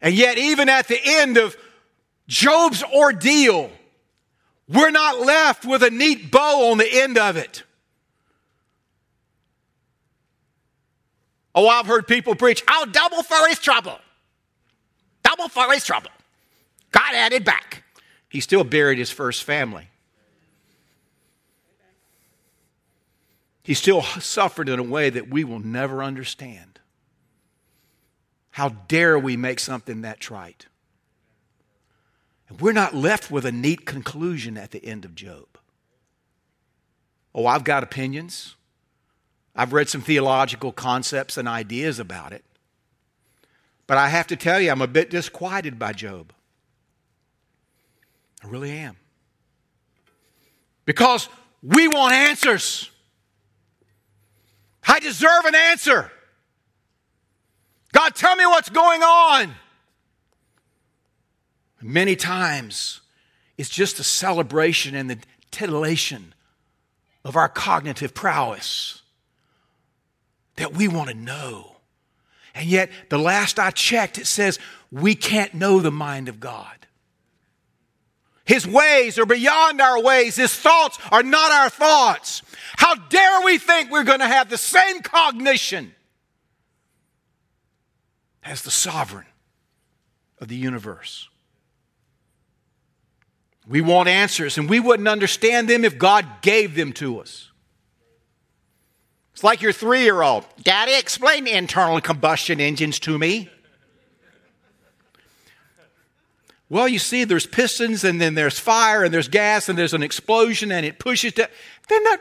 And 0.00 0.14
yet, 0.14 0.38
even 0.38 0.68
at 0.68 0.88
the 0.88 0.98
end 1.02 1.36
of 1.36 1.56
Job's 2.26 2.82
ordeal, 2.82 3.70
we're 4.72 4.90
not 4.90 5.20
left 5.20 5.64
with 5.64 5.82
a 5.82 5.90
neat 5.90 6.30
bow 6.30 6.70
on 6.70 6.78
the 6.78 6.88
end 6.88 7.18
of 7.18 7.36
it. 7.36 7.64
Oh, 11.54 11.68
I've 11.68 11.86
heard 11.86 12.06
people 12.06 12.36
preach, 12.36 12.62
I'll 12.68 12.86
double 12.86 13.22
for 13.22 13.48
his 13.48 13.58
trouble. 13.58 13.98
Double 15.22 15.48
for 15.48 15.72
his 15.72 15.84
trouble. 15.84 16.10
God 16.92 17.14
added 17.14 17.44
back. 17.44 17.82
He 18.28 18.40
still 18.40 18.62
buried 18.62 18.98
his 18.98 19.10
first 19.10 19.42
family. 19.42 19.88
He 23.62 23.74
still 23.74 24.02
suffered 24.02 24.68
in 24.68 24.78
a 24.78 24.84
way 24.84 25.10
that 25.10 25.28
we 25.28 25.44
will 25.44 25.58
never 25.58 26.02
understand. 26.02 26.78
How 28.52 28.70
dare 28.70 29.18
we 29.18 29.36
make 29.36 29.60
something 29.60 30.02
that 30.02 30.20
trite? 30.20 30.66
And 32.50 32.60
we're 32.60 32.72
not 32.72 32.94
left 32.94 33.30
with 33.30 33.46
a 33.46 33.52
neat 33.52 33.86
conclusion 33.86 34.58
at 34.58 34.72
the 34.72 34.84
end 34.84 35.06
of 35.06 35.14
Job. 35.14 35.46
Oh, 37.34 37.46
I've 37.46 37.64
got 37.64 37.82
opinions. 37.82 38.56
I've 39.54 39.72
read 39.72 39.88
some 39.88 40.02
theological 40.02 40.72
concepts 40.72 41.36
and 41.36 41.46
ideas 41.48 41.98
about 41.98 42.32
it. 42.32 42.44
But 43.86 43.98
I 43.98 44.08
have 44.08 44.26
to 44.28 44.36
tell 44.36 44.60
you, 44.60 44.70
I'm 44.70 44.82
a 44.82 44.88
bit 44.88 45.10
disquieted 45.10 45.78
by 45.78 45.92
Job. 45.92 46.32
I 48.42 48.48
really 48.48 48.72
am. 48.72 48.96
Because 50.84 51.28
we 51.62 51.86
want 51.88 52.14
answers. 52.14 52.90
I 54.86 54.98
deserve 54.98 55.44
an 55.44 55.54
answer. 55.54 56.10
God, 57.92 58.14
tell 58.14 58.34
me 58.34 58.46
what's 58.46 58.70
going 58.70 59.02
on. 59.02 59.54
Many 61.82 62.16
times, 62.16 63.00
it's 63.56 63.70
just 63.70 63.98
a 63.98 64.04
celebration 64.04 64.94
and 64.94 65.08
the 65.08 65.18
titillation 65.50 66.34
of 67.24 67.36
our 67.36 67.48
cognitive 67.48 68.14
prowess 68.14 69.02
that 70.56 70.74
we 70.74 70.88
want 70.88 71.08
to 71.08 71.14
know. 71.14 71.76
And 72.54 72.68
yet, 72.68 72.90
the 73.08 73.18
last 73.18 73.58
I 73.58 73.70
checked, 73.70 74.18
it 74.18 74.26
says 74.26 74.58
we 74.90 75.14
can't 75.14 75.54
know 75.54 75.80
the 75.80 75.90
mind 75.90 76.28
of 76.28 76.40
God. 76.40 76.74
His 78.44 78.66
ways 78.66 79.18
are 79.18 79.26
beyond 79.26 79.80
our 79.80 80.02
ways. 80.02 80.36
His 80.36 80.52
thoughts 80.52 80.98
are 81.12 81.22
not 81.22 81.52
our 81.52 81.70
thoughts. 81.70 82.42
How 82.76 82.96
dare 82.96 83.42
we 83.44 83.58
think 83.58 83.90
we're 83.90 84.04
going 84.04 84.18
to 84.18 84.26
have 84.26 84.50
the 84.50 84.58
same 84.58 85.00
cognition 85.00 85.94
as 88.42 88.62
the 88.62 88.70
sovereign 88.70 89.26
of 90.40 90.48
the 90.48 90.56
universe? 90.56 91.29
We 93.70 93.82
want 93.82 94.08
answers, 94.08 94.58
and 94.58 94.68
we 94.68 94.80
wouldn't 94.80 95.08
understand 95.08 95.68
them 95.68 95.84
if 95.84 95.96
God 95.96 96.26
gave 96.42 96.74
them 96.74 96.92
to 96.94 97.20
us. 97.20 97.52
It's 99.32 99.44
like 99.44 99.62
your 99.62 99.72
three 99.72 100.02
year 100.02 100.22
old 100.22 100.44
Daddy, 100.64 100.98
explain 100.98 101.46
internal 101.46 102.00
combustion 102.00 102.60
engines 102.60 102.98
to 102.98 103.16
me. 103.16 103.48
Well, 106.68 106.88
you 106.88 106.98
see, 106.98 107.22
there's 107.22 107.46
pistons, 107.46 108.02
and 108.02 108.20
then 108.20 108.34
there's 108.34 108.58
fire, 108.58 109.04
and 109.04 109.14
there's 109.14 109.28
gas, 109.28 109.68
and 109.68 109.78
there's 109.78 109.94
an 109.94 110.02
explosion, 110.02 110.72
and 110.72 110.84
it 110.84 110.98
pushes 110.98 111.34
to. 111.34 111.48
They're 111.88 112.02
not, 112.02 112.18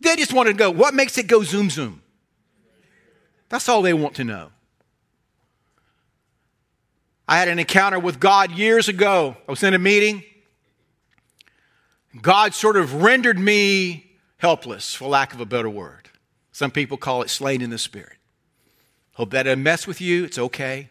they 0.00 0.14
just 0.14 0.32
want 0.32 0.46
to 0.48 0.54
go, 0.54 0.70
what 0.70 0.94
makes 0.94 1.18
it 1.18 1.26
go 1.26 1.42
zoom 1.42 1.68
zoom? 1.68 2.00
That's 3.48 3.68
all 3.68 3.82
they 3.82 3.92
want 3.92 4.14
to 4.16 4.24
know. 4.24 4.50
I 7.26 7.38
had 7.38 7.48
an 7.48 7.58
encounter 7.58 7.98
with 7.98 8.20
God 8.20 8.52
years 8.52 8.88
ago. 8.88 9.36
I 9.48 9.50
was 9.50 9.64
in 9.64 9.74
a 9.74 9.80
meeting. 9.80 10.22
God 12.20 12.54
sort 12.54 12.76
of 12.76 13.02
rendered 13.02 13.38
me 13.38 14.12
helpless, 14.38 14.94
for 14.94 15.08
lack 15.08 15.32
of 15.32 15.40
a 15.40 15.46
better 15.46 15.70
word. 15.70 16.10
Some 16.50 16.70
people 16.70 16.96
call 16.98 17.22
it 17.22 17.30
slain 17.30 17.62
in 17.62 17.70
the 17.70 17.78
spirit. 17.78 18.18
Hope 19.14 19.30
that 19.30 19.44
didn't 19.44 19.62
mess 19.62 19.86
with 19.86 20.00
you. 20.00 20.24
It's 20.24 20.38
okay. 20.38 20.90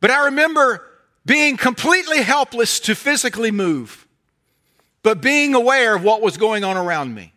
But 0.00 0.10
I 0.10 0.26
remember 0.26 0.84
being 1.26 1.56
completely 1.56 2.22
helpless 2.22 2.80
to 2.80 2.94
physically 2.94 3.50
move, 3.50 4.06
but 5.02 5.20
being 5.20 5.54
aware 5.54 5.94
of 5.96 6.02
what 6.02 6.22
was 6.22 6.36
going 6.36 6.64
on 6.64 6.76
around 6.76 7.14
me. 7.14 7.32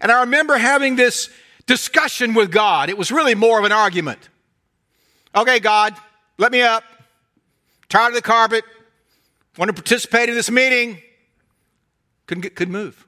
And 0.00 0.10
I 0.10 0.20
remember 0.20 0.56
having 0.56 0.96
this 0.96 1.30
discussion 1.66 2.34
with 2.34 2.50
God. 2.50 2.88
It 2.88 2.98
was 2.98 3.12
really 3.12 3.36
more 3.36 3.58
of 3.58 3.64
an 3.64 3.72
argument. 3.72 4.28
Okay, 5.36 5.60
God, 5.60 5.94
let 6.38 6.50
me 6.50 6.62
up. 6.62 6.82
Tired 7.88 8.08
of 8.08 8.14
the 8.14 8.22
carpet. 8.22 8.64
Want 9.56 9.68
to 9.68 9.74
participate 9.74 10.28
in 10.28 10.34
this 10.34 10.50
meeting. 10.50 11.00
Couldn't, 12.32 12.40
get, 12.40 12.54
couldn't 12.54 12.72
move. 12.72 13.06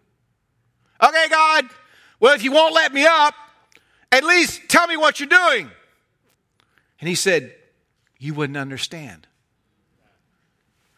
Okay, 1.02 1.28
God, 1.31 1.64
well, 2.21 2.35
if 2.35 2.45
you 2.45 2.52
won't 2.52 2.75
let 2.75 2.93
me 2.93 3.07
up, 3.07 3.33
at 4.12 4.23
least 4.23 4.69
tell 4.69 4.87
me 4.87 4.99
what 4.99 5.19
you're 5.19 5.31
doing. 5.31 5.71
And 7.00 7.09
he 7.09 7.14
said, 7.14 7.54
You 8.19 8.35
wouldn't 8.35 8.59
understand. 8.59 9.26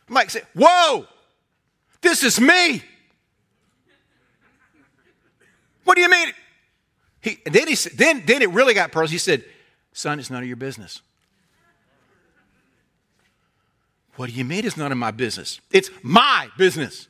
Mike 0.09 0.30
said, 0.30 0.45
Whoa, 0.56 1.06
this 2.00 2.25
is 2.25 2.40
me. 2.40 2.83
What 5.85 5.95
do 5.95 6.00
you 6.00 6.11
mean? 6.11 6.33
He, 7.21 7.38
and 7.47 7.54
then, 7.54 7.68
he, 7.68 7.76
then, 7.95 8.25
then 8.26 8.42
it 8.42 8.50
really 8.50 8.75
got 8.75 8.90
personal. 8.90 9.12
He 9.12 9.18
said, 9.18 9.45
Son, 9.92 10.18
it's 10.18 10.30
none 10.30 10.42
of 10.42 10.49
your 10.49 10.56
business. 10.56 11.00
What 14.16 14.30
do 14.30 14.35
you 14.35 14.45
mean 14.45 14.64
it's 14.64 14.76
none 14.76 14.90
of 14.90 14.99
my 14.99 15.12
business? 15.12 15.61
It's 15.71 15.90
my 16.02 16.49
business. 16.59 17.07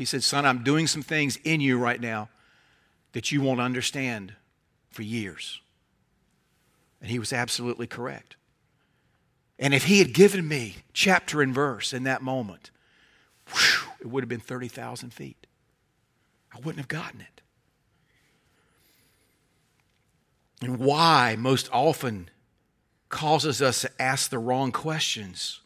He 0.00 0.06
said, 0.06 0.24
Son, 0.24 0.46
I'm 0.46 0.64
doing 0.64 0.86
some 0.86 1.02
things 1.02 1.36
in 1.44 1.60
you 1.60 1.76
right 1.76 2.00
now 2.00 2.30
that 3.12 3.30
you 3.30 3.42
won't 3.42 3.60
understand 3.60 4.32
for 4.88 5.02
years. 5.02 5.60
And 7.02 7.10
he 7.10 7.18
was 7.18 7.34
absolutely 7.34 7.86
correct. 7.86 8.36
And 9.58 9.74
if 9.74 9.84
he 9.84 9.98
had 9.98 10.14
given 10.14 10.48
me 10.48 10.76
chapter 10.94 11.42
and 11.42 11.54
verse 11.54 11.92
in 11.92 12.04
that 12.04 12.22
moment, 12.22 12.70
whew, 13.52 13.90
it 14.00 14.06
would 14.06 14.22
have 14.22 14.28
been 14.30 14.40
30,000 14.40 15.12
feet. 15.12 15.46
I 16.50 16.56
wouldn't 16.60 16.78
have 16.78 16.88
gotten 16.88 17.20
it. 17.20 17.42
And 20.62 20.78
why 20.78 21.36
most 21.38 21.68
often 21.74 22.30
causes 23.10 23.60
us 23.60 23.82
to 23.82 23.90
ask 24.00 24.30
the 24.30 24.38
wrong 24.38 24.72
questions 24.72 25.60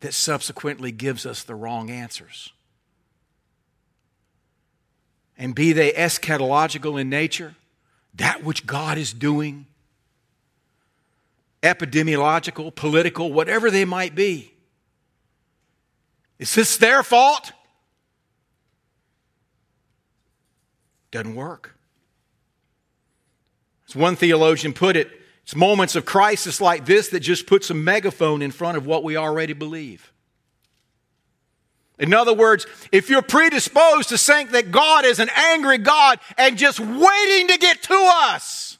that 0.00 0.12
subsequently 0.12 0.90
gives 0.90 1.24
us 1.24 1.44
the 1.44 1.54
wrong 1.54 1.88
answers. 1.88 2.52
And 5.36 5.54
be 5.54 5.72
they 5.72 5.92
eschatological 5.92 7.00
in 7.00 7.08
nature, 7.08 7.54
that 8.14 8.44
which 8.44 8.66
God 8.66 8.98
is 8.98 9.12
doing 9.12 9.66
epidemiological, 11.62 12.74
political, 12.74 13.32
whatever 13.32 13.70
they 13.70 13.84
might 13.84 14.14
be. 14.14 14.52
Is 16.38 16.54
this 16.54 16.76
their 16.76 17.02
fault? 17.02 17.52
Doesn't 21.10 21.34
work. 21.34 21.76
As 23.88 23.96
one 23.96 24.16
theologian 24.16 24.72
put 24.72 24.96
it, 24.96 25.10
it's 25.42 25.54
moments 25.54 25.96
of 25.96 26.04
crisis 26.04 26.60
like 26.60 26.86
this 26.86 27.08
that 27.10 27.20
just 27.20 27.46
puts 27.46 27.70
a 27.70 27.74
megaphone 27.74 28.42
in 28.42 28.50
front 28.50 28.76
of 28.76 28.86
what 28.86 29.04
we 29.04 29.16
already 29.16 29.52
believe. 29.52 30.12
In 31.98 32.12
other 32.12 32.34
words, 32.34 32.66
if 32.90 33.08
you're 33.08 33.22
predisposed 33.22 34.08
to 34.08 34.18
think 34.18 34.50
that 34.50 34.72
God 34.72 35.04
is 35.04 35.20
an 35.20 35.30
angry 35.34 35.78
God 35.78 36.18
and 36.36 36.58
just 36.58 36.80
waiting 36.80 37.48
to 37.48 37.58
get 37.58 37.82
to 37.84 38.10
us, 38.24 38.78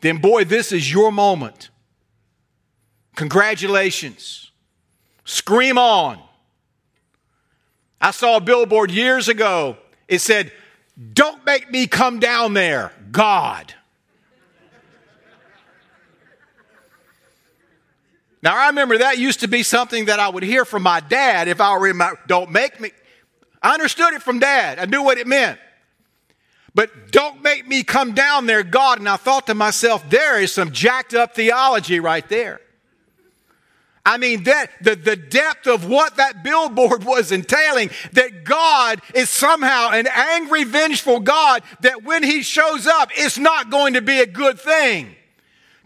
then 0.00 0.18
boy, 0.18 0.44
this 0.44 0.72
is 0.72 0.92
your 0.92 1.12
moment. 1.12 1.70
Congratulations. 3.16 4.50
Scream 5.24 5.78
on. 5.78 6.18
I 8.00 8.10
saw 8.10 8.36
a 8.36 8.40
billboard 8.40 8.90
years 8.90 9.28
ago. 9.28 9.78
It 10.08 10.18
said, 10.18 10.52
Don't 11.12 11.46
make 11.46 11.70
me 11.70 11.86
come 11.86 12.18
down 12.18 12.54
there, 12.54 12.92
God. 13.10 13.72
Now, 18.44 18.54
I 18.54 18.66
remember 18.66 18.98
that 18.98 19.16
used 19.16 19.40
to 19.40 19.48
be 19.48 19.62
something 19.62 20.04
that 20.04 20.20
I 20.20 20.28
would 20.28 20.42
hear 20.42 20.66
from 20.66 20.82
my 20.82 21.00
dad 21.00 21.48
if 21.48 21.62
I 21.62 21.78
were 21.78 21.88
in 21.88 21.96
my, 21.96 22.12
don't 22.26 22.50
make 22.50 22.78
me. 22.78 22.90
I 23.62 23.72
understood 23.72 24.12
it 24.12 24.22
from 24.22 24.38
dad. 24.38 24.78
I 24.78 24.84
knew 24.84 25.02
what 25.02 25.16
it 25.16 25.26
meant. 25.26 25.58
But 26.74 27.10
don't 27.10 27.42
make 27.42 27.66
me 27.66 27.82
come 27.82 28.12
down 28.12 28.44
there, 28.44 28.62
God. 28.62 28.98
And 28.98 29.08
I 29.08 29.16
thought 29.16 29.46
to 29.46 29.54
myself, 29.54 30.10
there 30.10 30.38
is 30.38 30.52
some 30.52 30.72
jacked 30.72 31.14
up 31.14 31.34
theology 31.34 32.00
right 32.00 32.28
there. 32.28 32.60
I 34.04 34.18
mean, 34.18 34.42
that 34.42 34.70
the, 34.82 34.94
the 34.94 35.16
depth 35.16 35.66
of 35.66 35.88
what 35.88 36.16
that 36.16 36.44
billboard 36.44 37.04
was 37.06 37.32
entailing, 37.32 37.88
that 38.12 38.44
God 38.44 39.00
is 39.14 39.30
somehow 39.30 39.92
an 39.92 40.06
angry, 40.06 40.64
vengeful 40.64 41.20
God, 41.20 41.62
that 41.80 42.02
when 42.02 42.22
He 42.22 42.42
shows 42.42 42.86
up, 42.86 43.08
it's 43.14 43.38
not 43.38 43.70
going 43.70 43.94
to 43.94 44.02
be 44.02 44.20
a 44.20 44.26
good 44.26 44.60
thing. 44.60 45.16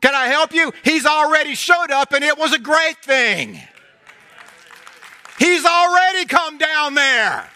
Can 0.01 0.15
I 0.15 0.27
help 0.27 0.53
you? 0.53 0.73
He's 0.85 1.07
already 1.07 1.55
showed 1.55 1.91
up 1.91 2.13
and 2.13 2.25
it 2.25 2.39
was 2.39 2.53
a 2.53 2.59
great 2.59 2.99
thing. 3.03 3.61
He's 5.39 5.65
already 5.65 6.25
come 6.27 6.59
down 6.59 6.95
there. 6.95 7.49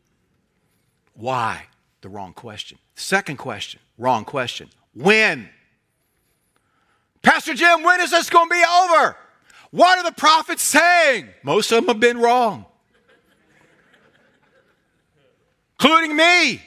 Why? 1.15 1.67
The 2.01 2.09
wrong 2.09 2.33
question. 2.33 2.79
Second 2.95 3.37
question, 3.37 3.81
wrong 3.97 4.25
question. 4.25 4.69
When? 4.95 5.49
Pastor 7.23 7.55
Jim, 7.55 7.83
when 7.83 8.01
is 8.01 8.11
this 8.11 8.31
going 8.31 8.49
to 8.49 8.55
be 8.55 8.65
over? 8.83 9.17
What 9.71 9.99
are 9.99 10.05
the 10.05 10.13
prophets 10.13 10.63
saying? 10.63 11.29
Most 11.43 11.71
of 11.73 11.77
them 11.79 11.89
have 11.89 12.01
been 12.01 12.19
wrong, 12.19 12.65
including 15.79 16.17
me. 16.17 16.63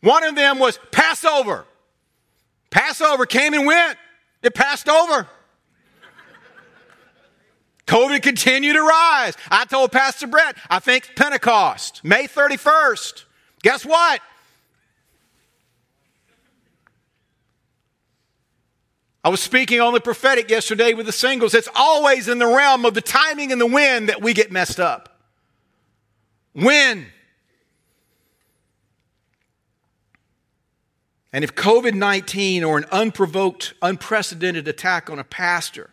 One 0.00 0.24
of 0.24 0.34
them 0.34 0.58
was 0.58 0.78
Passover. 0.92 1.66
Passover 2.70 3.26
came 3.26 3.52
and 3.52 3.66
went, 3.66 3.98
it 4.42 4.54
passed 4.54 4.88
over. 4.88 5.26
COVID 7.86 8.22
continued 8.22 8.74
to 8.74 8.82
rise. 8.82 9.34
I 9.50 9.64
told 9.64 9.90
Pastor 9.90 10.28
Brett, 10.28 10.56
I 10.68 10.78
think 10.78 11.10
Pentecost, 11.16 12.04
May 12.04 12.28
31st. 12.28 13.24
Guess 13.62 13.84
what? 13.84 14.20
I 19.22 19.28
was 19.28 19.40
speaking 19.40 19.80
on 19.80 19.92
the 19.92 20.00
prophetic 20.00 20.48
yesterday 20.48 20.94
with 20.94 21.04
the 21.04 21.12
singles. 21.12 21.54
It's 21.54 21.68
always 21.74 22.26
in 22.26 22.38
the 22.38 22.46
realm 22.46 22.86
of 22.86 22.94
the 22.94 23.02
timing 23.02 23.52
and 23.52 23.60
the 23.60 23.66
when 23.66 24.06
that 24.06 24.22
we 24.22 24.32
get 24.32 24.50
messed 24.50 24.80
up. 24.80 25.20
When? 26.54 27.06
And 31.32 31.44
if 31.44 31.54
COVID 31.54 31.94
19 31.94 32.64
or 32.64 32.78
an 32.78 32.86
unprovoked, 32.90 33.74
unprecedented 33.82 34.66
attack 34.66 35.10
on 35.10 35.18
a 35.18 35.24
pastor 35.24 35.90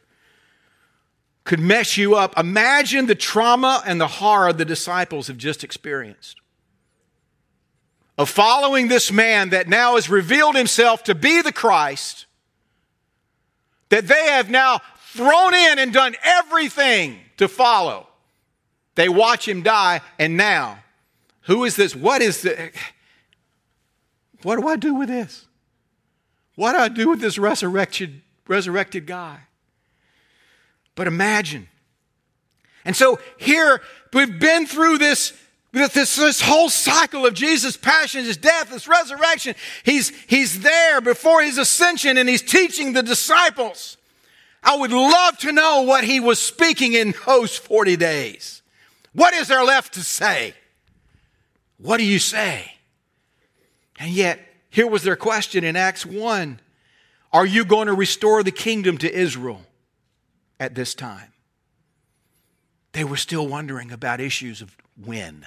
could 1.44 1.60
mess 1.60 1.98
you 1.98 2.16
up, 2.16 2.38
imagine 2.38 3.06
the 3.08 3.16
trauma 3.16 3.84
and 3.86 4.02
the 4.02 4.08
horror 4.08 4.52
the 4.52 4.66
disciples 4.66 5.28
have 5.28 5.38
just 5.38 5.64
experienced. 5.64 6.42
Of 8.18 8.30
following 8.30 8.88
this 8.88 9.12
man 9.12 9.50
that 9.50 9.68
now 9.68 9.96
has 9.96 10.10
revealed 10.10 10.56
himself 10.56 11.04
to 11.04 11.14
be 11.14 11.42
the 11.42 11.52
Christ, 11.52 12.26
that 13.90 14.08
they 14.08 14.26
have 14.30 14.50
now 14.50 14.82
thrown 15.12 15.54
in 15.54 15.80
and 15.80 15.94
done 15.94 16.16
everything 16.24 17.20
to 17.38 17.48
follow. 17.48 18.08
They 18.96 19.08
watch 19.08 19.48
him 19.48 19.62
die, 19.62 20.02
and 20.18 20.36
now, 20.36 20.80
who 21.42 21.64
is 21.64 21.76
this? 21.76 21.96
What 21.96 22.22
is 22.22 22.42
the. 22.42 22.72
What 24.42 24.60
do 24.60 24.68
I 24.68 24.76
do 24.76 24.96
with 24.96 25.10
this? 25.10 25.46
What 26.56 26.74
do 26.74 26.80
I 26.80 26.88
do 26.88 27.10
with 27.10 27.22
this 27.22 27.38
resurrected, 27.38 28.22
resurrected 28.48 29.06
guy? 29.06 29.42
But 30.96 31.06
imagine. 31.06 31.68
And 32.84 32.96
so 32.96 33.20
here 33.38 33.82
we've 34.14 34.40
been 34.40 34.66
through 34.66 34.98
this, 35.72 35.94
this, 35.94 36.16
this 36.16 36.42
whole 36.42 36.70
cycle 36.70 37.26
of 37.26 37.34
Jesus' 37.34 37.78
passion, 37.78 38.24
his 38.24 38.38
death, 38.38 38.72
his 38.72 38.88
resurrection. 38.88 39.56
He's, 39.84 40.10
he's 40.28 40.62
there 40.62 41.02
before 41.02 41.42
his 41.42 41.58
ascension 41.58 42.18
and 42.18 42.30
he's 42.30 42.42
teaching 42.42 42.94
the 42.94 43.04
disciples. 43.04 43.98
I 44.64 44.78
would 44.78 44.92
love 44.92 45.38
to 45.40 45.52
know 45.52 45.84
what 45.84 46.04
he 46.04 46.20
was 46.20 46.40
speaking 46.40 46.94
in 46.94 47.14
those 47.26 47.56
40 47.58 47.96
days. 47.98 48.62
What 49.14 49.34
is 49.34 49.48
there 49.48 49.64
left 49.64 49.94
to 49.96 50.02
say? 50.02 50.54
What 51.78 51.98
do 51.98 52.06
you 52.06 52.20
say? 52.20 52.74
And 54.00 54.12
yet, 54.12 54.40
here 54.70 54.88
was 54.88 55.04
their 55.04 55.16
question 55.16 55.64
in 55.64 55.76
Acts 55.76 56.06
1 56.06 56.60
Are 57.34 57.46
you 57.46 57.66
going 57.66 57.88
to 57.88 57.94
restore 57.94 58.44
the 58.44 58.52
kingdom 58.52 58.98
to 59.00 59.14
Israel 59.14 59.62
at 60.60 60.76
this 60.76 60.94
time? 60.94 61.34
They 62.94 63.04
were 63.04 63.18
still 63.18 63.48
wondering 63.48 63.92
about 63.92 64.20
issues 64.20 64.62
of 64.62 64.76
when. 65.04 65.46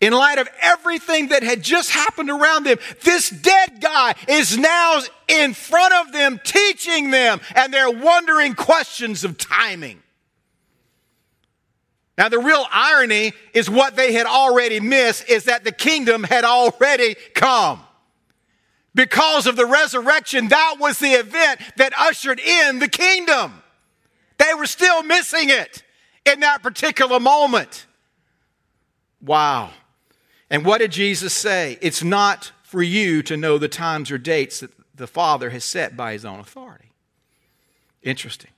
In 0.00 0.12
light 0.12 0.38
of 0.38 0.48
everything 0.60 1.28
that 1.28 1.42
had 1.42 1.62
just 1.62 1.90
happened 1.90 2.30
around 2.30 2.64
them, 2.64 2.78
this 3.02 3.30
dead 3.30 3.80
guy 3.80 4.14
is 4.28 4.58
now 4.58 5.00
in 5.26 5.54
front 5.54 5.94
of 5.94 6.12
them 6.12 6.38
teaching 6.44 7.10
them, 7.10 7.40
and 7.54 7.72
they're 7.72 7.90
wondering 7.90 8.54
questions 8.54 9.24
of 9.24 9.38
timing. 9.38 10.02
Now, 12.18 12.28
the 12.28 12.38
real 12.38 12.66
irony 12.70 13.32
is 13.52 13.68
what 13.68 13.96
they 13.96 14.12
had 14.12 14.26
already 14.26 14.80
missed 14.80 15.28
is 15.28 15.44
that 15.44 15.64
the 15.64 15.72
kingdom 15.72 16.22
had 16.24 16.44
already 16.44 17.16
come. 17.34 17.80
Because 18.94 19.46
of 19.46 19.56
the 19.56 19.66
resurrection, 19.66 20.48
that 20.48 20.76
was 20.78 20.98
the 20.98 21.12
event 21.12 21.60
that 21.76 21.92
ushered 21.98 22.40
in 22.40 22.78
the 22.78 22.88
kingdom. 22.88 23.62
They 24.38 24.54
were 24.54 24.66
still 24.66 25.02
missing 25.02 25.50
it 25.50 25.82
in 26.24 26.40
that 26.40 26.62
particular 26.62 27.20
moment. 27.20 27.86
Wow. 29.20 29.70
And 30.50 30.64
what 30.64 30.78
did 30.78 30.92
Jesus 30.92 31.32
say? 31.32 31.78
It's 31.80 32.02
not 32.02 32.52
for 32.62 32.82
you 32.82 33.22
to 33.24 33.36
know 33.36 33.58
the 33.58 33.68
times 33.68 34.10
or 34.10 34.18
dates 34.18 34.60
that 34.60 34.70
the 34.94 35.06
Father 35.06 35.50
has 35.50 35.64
set 35.64 35.96
by 35.96 36.12
his 36.12 36.24
own 36.24 36.40
authority. 36.40 36.90
Interesting. 38.02 38.50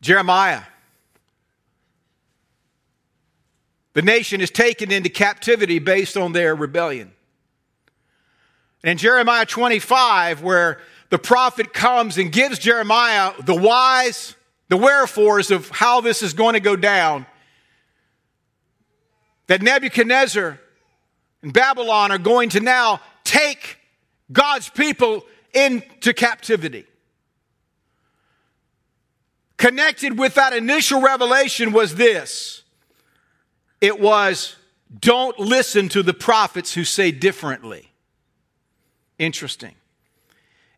Jeremiah 0.00 0.62
The 3.98 4.02
nation 4.02 4.40
is 4.40 4.50
taken 4.52 4.92
into 4.92 5.08
captivity 5.08 5.80
based 5.80 6.16
on 6.16 6.30
their 6.30 6.54
rebellion. 6.54 7.10
And 8.84 8.92
in 8.92 8.96
Jeremiah 8.96 9.44
25, 9.44 10.40
where 10.40 10.78
the 11.10 11.18
prophet 11.18 11.72
comes 11.72 12.16
and 12.16 12.30
gives 12.30 12.60
Jeremiah 12.60 13.32
the 13.42 13.56
whys, 13.56 14.36
the 14.68 14.76
wherefores 14.76 15.50
of 15.50 15.68
how 15.70 16.00
this 16.00 16.22
is 16.22 16.32
going 16.32 16.52
to 16.52 16.60
go 16.60 16.76
down, 16.76 17.26
that 19.48 19.60
Nebuchadnezzar 19.60 20.58
and 21.42 21.52
Babylon 21.52 22.12
are 22.12 22.18
going 22.18 22.50
to 22.50 22.60
now 22.60 23.00
take 23.24 23.78
God's 24.30 24.68
people 24.68 25.24
into 25.52 26.12
captivity. 26.12 26.84
Connected 29.56 30.18
with 30.18 30.36
that 30.36 30.52
initial 30.52 31.02
revelation 31.02 31.72
was 31.72 31.96
this 31.96 32.62
it 33.80 33.98
was 34.00 34.56
don't 35.00 35.38
listen 35.38 35.88
to 35.90 36.02
the 36.02 36.14
prophets 36.14 36.72
who 36.72 36.84
say 36.84 37.10
differently. 37.10 37.90
Interesting. 39.18 39.74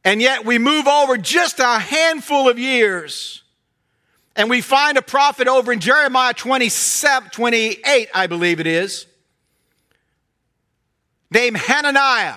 And 0.05 0.21
yet 0.21 0.45
we 0.45 0.59
move 0.59 0.89
over 0.89 1.17
just 1.17 1.61
a 1.61 1.79
handful 1.79 2.49
of 2.49 2.59
years 2.59 3.43
and 4.37 4.49
we 4.49 4.61
find 4.61 4.97
a 4.97 5.03
prophet 5.03 5.49
over 5.49 5.73
in 5.73 5.81
Jeremiah 5.81 6.35
27, 6.35 7.31
28, 7.31 8.09
I 8.15 8.27
believe 8.27 8.61
it 8.61 8.67
is, 8.67 9.07
named 11.31 11.57
Hananiah. 11.57 12.37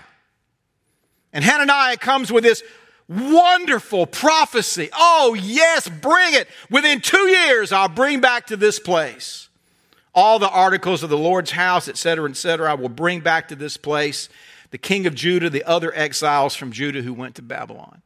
And 1.32 1.44
Hananiah 1.44 1.98
comes 1.98 2.32
with 2.32 2.44
this 2.44 2.64
wonderful 3.08 4.06
prophecy. 4.06 4.90
Oh, 4.94 5.36
yes, 5.40 5.88
bring 5.88 6.34
it. 6.34 6.48
Within 6.70 7.02
two 7.02 7.28
years, 7.28 7.72
I'll 7.72 7.90
bring 7.90 8.22
back 8.22 8.48
to 8.48 8.58
this 8.58 8.80
place 8.80 9.50
all 10.16 10.38
the 10.40 10.50
articles 10.50 11.04
of 11.04 11.10
the 11.10 11.18
Lord's 11.18 11.52
house, 11.52 11.88
etc., 11.88 12.30
etc., 12.30 12.70
I 12.70 12.76
will 12.76 12.90
bring 12.90 13.22
back 13.22 13.48
to 13.48 13.56
this 13.56 13.78
place 13.78 14.30
the 14.70 14.78
king 14.78 15.06
of 15.06 15.14
Judah, 15.14 15.50
the 15.50 15.64
other 15.64 15.94
exiles 15.96 16.56
from 16.56 16.72
Judah 16.72 17.02
who 17.02 17.14
went 17.14 17.36
to 17.36 17.42
Babylon. 17.42 18.02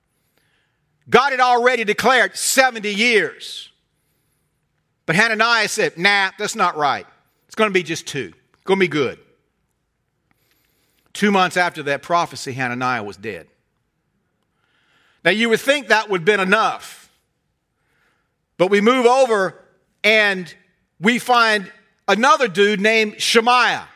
God 1.09 1.31
had 1.31 1.39
already 1.39 1.85
declared 1.85 2.35
70 2.35 2.93
years. 2.93 3.69
But 5.07 5.15
Hananiah 5.15 5.69
said, 5.69 5.97
nah, 5.97 6.29
that's 6.37 6.55
not 6.55 6.77
right. 6.77 7.07
It's 7.47 7.55
going 7.55 7.69
to 7.69 7.73
be 7.73 7.81
just 7.81 8.05
two. 8.05 8.33
It's 8.53 8.63
going 8.65 8.77
to 8.77 8.83
be 8.83 8.89
good. 8.89 9.17
Two 11.13 11.31
months 11.31 11.57
after 11.57 11.81
that 11.83 12.03
prophecy, 12.03 12.51
Hananiah 12.51 13.01
was 13.01 13.17
dead. 13.17 13.47
Now, 15.23 15.31
you 15.31 15.49
would 15.49 15.61
think 15.61 15.87
that 15.87 16.09
would 16.09 16.21
have 16.21 16.25
been 16.25 16.39
enough. 16.41 17.09
But 18.57 18.69
we 18.69 18.81
move 18.81 19.05
over 19.05 19.55
and 20.03 20.53
we 20.99 21.19
find 21.19 21.71
another 22.07 22.47
dude 22.47 22.81
named 22.81 23.21
Shemaiah. 23.21 23.87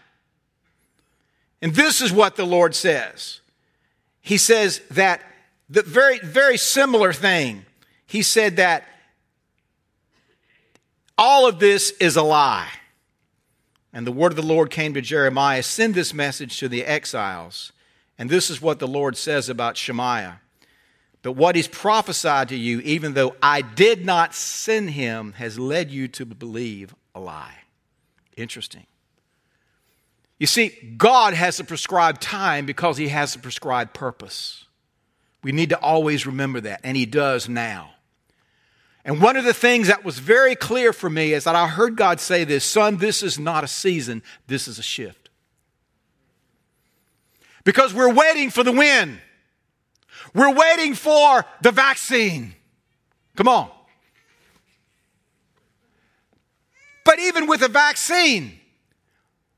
And 1.61 1.75
this 1.75 2.01
is 2.01 2.11
what 2.11 2.37
the 2.37 2.45
Lord 2.45 2.73
says. 2.73 3.41
He 4.21 4.37
says 4.37 4.81
that 4.91 5.21
the 5.69 5.83
very, 5.83 6.19
very 6.19 6.57
similar 6.57 7.11
thing. 7.11 7.65
He 8.05 8.21
said 8.23 8.55
that 8.55 8.85
all 11.21 11.47
of 11.47 11.59
this 11.59 11.91
is 11.99 12.15
a 12.15 12.23
lie. 12.23 12.67
And 13.93 14.07
the 14.07 14.11
word 14.11 14.31
of 14.31 14.37
the 14.37 14.41
Lord 14.41 14.71
came 14.71 14.95
to 14.95 15.01
Jeremiah 15.01 15.61
Send 15.61 15.93
this 15.93 16.15
message 16.15 16.57
to 16.59 16.67
the 16.67 16.83
exiles. 16.83 17.71
And 18.17 18.27
this 18.27 18.49
is 18.49 18.59
what 18.59 18.79
the 18.79 18.87
Lord 18.87 19.15
says 19.15 19.47
about 19.47 19.77
Shemaiah. 19.77 20.41
But 21.21 21.33
what 21.33 21.55
he's 21.55 21.67
prophesied 21.67 22.49
to 22.49 22.55
you, 22.55 22.79
even 22.79 23.13
though 23.13 23.35
I 23.41 23.61
did 23.61 24.03
not 24.03 24.33
send 24.33 24.91
him, 24.91 25.33
has 25.33 25.59
led 25.59 25.91
you 25.91 26.07
to 26.07 26.25
believe 26.25 26.95
a 27.13 27.19
lie. 27.19 27.53
Interesting. 28.35 28.87
You 30.39 30.47
see, 30.47 30.69
God 30.97 31.35
has 31.35 31.59
a 31.59 31.63
prescribed 31.63 32.19
time 32.19 32.65
because 32.65 32.97
he 32.97 33.09
has 33.09 33.35
a 33.35 33.39
prescribed 33.39 33.93
purpose. 33.93 34.65
We 35.43 35.51
need 35.51 35.69
to 35.69 35.79
always 35.79 36.25
remember 36.25 36.61
that, 36.61 36.81
and 36.83 36.97
he 36.97 37.05
does 37.05 37.47
now. 37.47 37.91
And 39.03 39.21
one 39.21 39.35
of 39.35 39.43
the 39.43 39.53
things 39.53 39.87
that 39.87 40.03
was 40.03 40.19
very 40.19 40.55
clear 40.55 40.93
for 40.93 41.09
me 41.09 41.33
is 41.33 41.45
that 41.45 41.55
I 41.55 41.67
heard 41.67 41.95
God 41.95 42.19
say 42.19 42.43
this 42.43 42.63
Son, 42.63 42.97
this 42.97 43.23
is 43.23 43.39
not 43.39 43.63
a 43.63 43.67
season, 43.67 44.21
this 44.47 44.67
is 44.67 44.77
a 44.79 44.83
shift. 44.83 45.29
Because 47.63 47.93
we're 47.93 48.13
waiting 48.13 48.49
for 48.49 48.63
the 48.63 48.71
win, 48.71 49.19
we're 50.33 50.53
waiting 50.53 50.93
for 50.93 51.45
the 51.61 51.71
vaccine. 51.71 52.55
Come 53.35 53.47
on. 53.47 53.69
But 57.03 57.19
even 57.19 57.47
with 57.47 57.61
a 57.63 57.67
vaccine, 57.67 58.59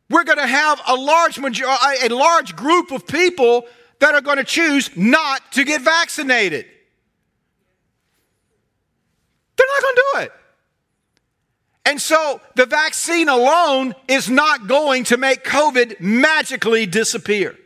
we're 0.09 0.23
going 0.23 0.37
to 0.37 0.47
have 0.47 0.81
a 0.87 0.95
large, 0.95 1.39
major- 1.39 1.65
a 1.65 2.07
large 2.09 2.55
group 2.55 2.91
of 2.91 3.05
people 3.05 3.65
that 3.99 4.15
are 4.15 4.21
going 4.21 4.37
to 4.37 4.43
choose 4.43 4.89
not 4.95 5.51
to 5.53 5.63
get 5.63 5.81
vaccinated. 5.81 6.65
They're 9.57 9.67
not 9.67 9.81
going 9.81 9.95
to 9.95 10.03
do 10.13 10.19
it. 10.21 10.31
And 11.85 12.01
so 12.01 12.41
the 12.55 12.65
vaccine 12.65 13.27
alone 13.29 13.93
is 14.07 14.29
not 14.29 14.67
going 14.67 15.03
to 15.05 15.17
make 15.17 15.43
COVID 15.43 15.99
magically 15.99 16.85
disappear. 16.85 17.57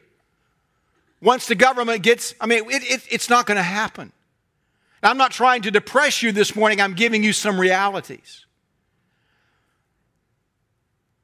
Once 1.21 1.47
the 1.47 1.55
government 1.55 2.03
gets, 2.03 2.33
I 2.41 2.45
mean, 2.45 2.69
it, 2.69 2.83
it, 2.83 3.01
it's 3.09 3.29
not 3.29 3.45
going 3.45 3.57
to 3.57 3.63
happen. 3.63 4.11
I'm 5.03 5.17
not 5.17 5.31
trying 5.31 5.61
to 5.63 5.71
depress 5.71 6.21
you 6.21 6.31
this 6.31 6.55
morning, 6.55 6.81
I'm 6.81 6.93
giving 6.93 7.23
you 7.23 7.31
some 7.33 7.59
realities. 7.59 8.45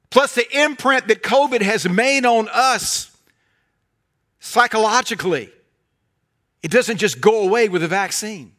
Plus, 0.10 0.36
the 0.36 0.64
imprint 0.64 1.08
that 1.08 1.24
COVID 1.24 1.62
has 1.62 1.90
made 1.90 2.26
on 2.26 2.48
us 2.54 3.10
psychologically, 4.40 5.52
it 6.62 6.70
doesn't 6.70 6.98
just 6.98 7.20
go 7.20 7.44
away 7.44 7.68
with 7.68 7.82
a 7.82 7.88
vaccine. 7.88 8.54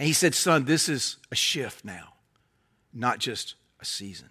And 0.00 0.06
he 0.06 0.14
said, 0.14 0.34
Son, 0.34 0.64
this 0.64 0.88
is 0.88 1.18
a 1.30 1.34
shift 1.34 1.84
now, 1.84 2.14
not 2.94 3.18
just 3.18 3.54
a 3.82 3.84
season. 3.84 4.30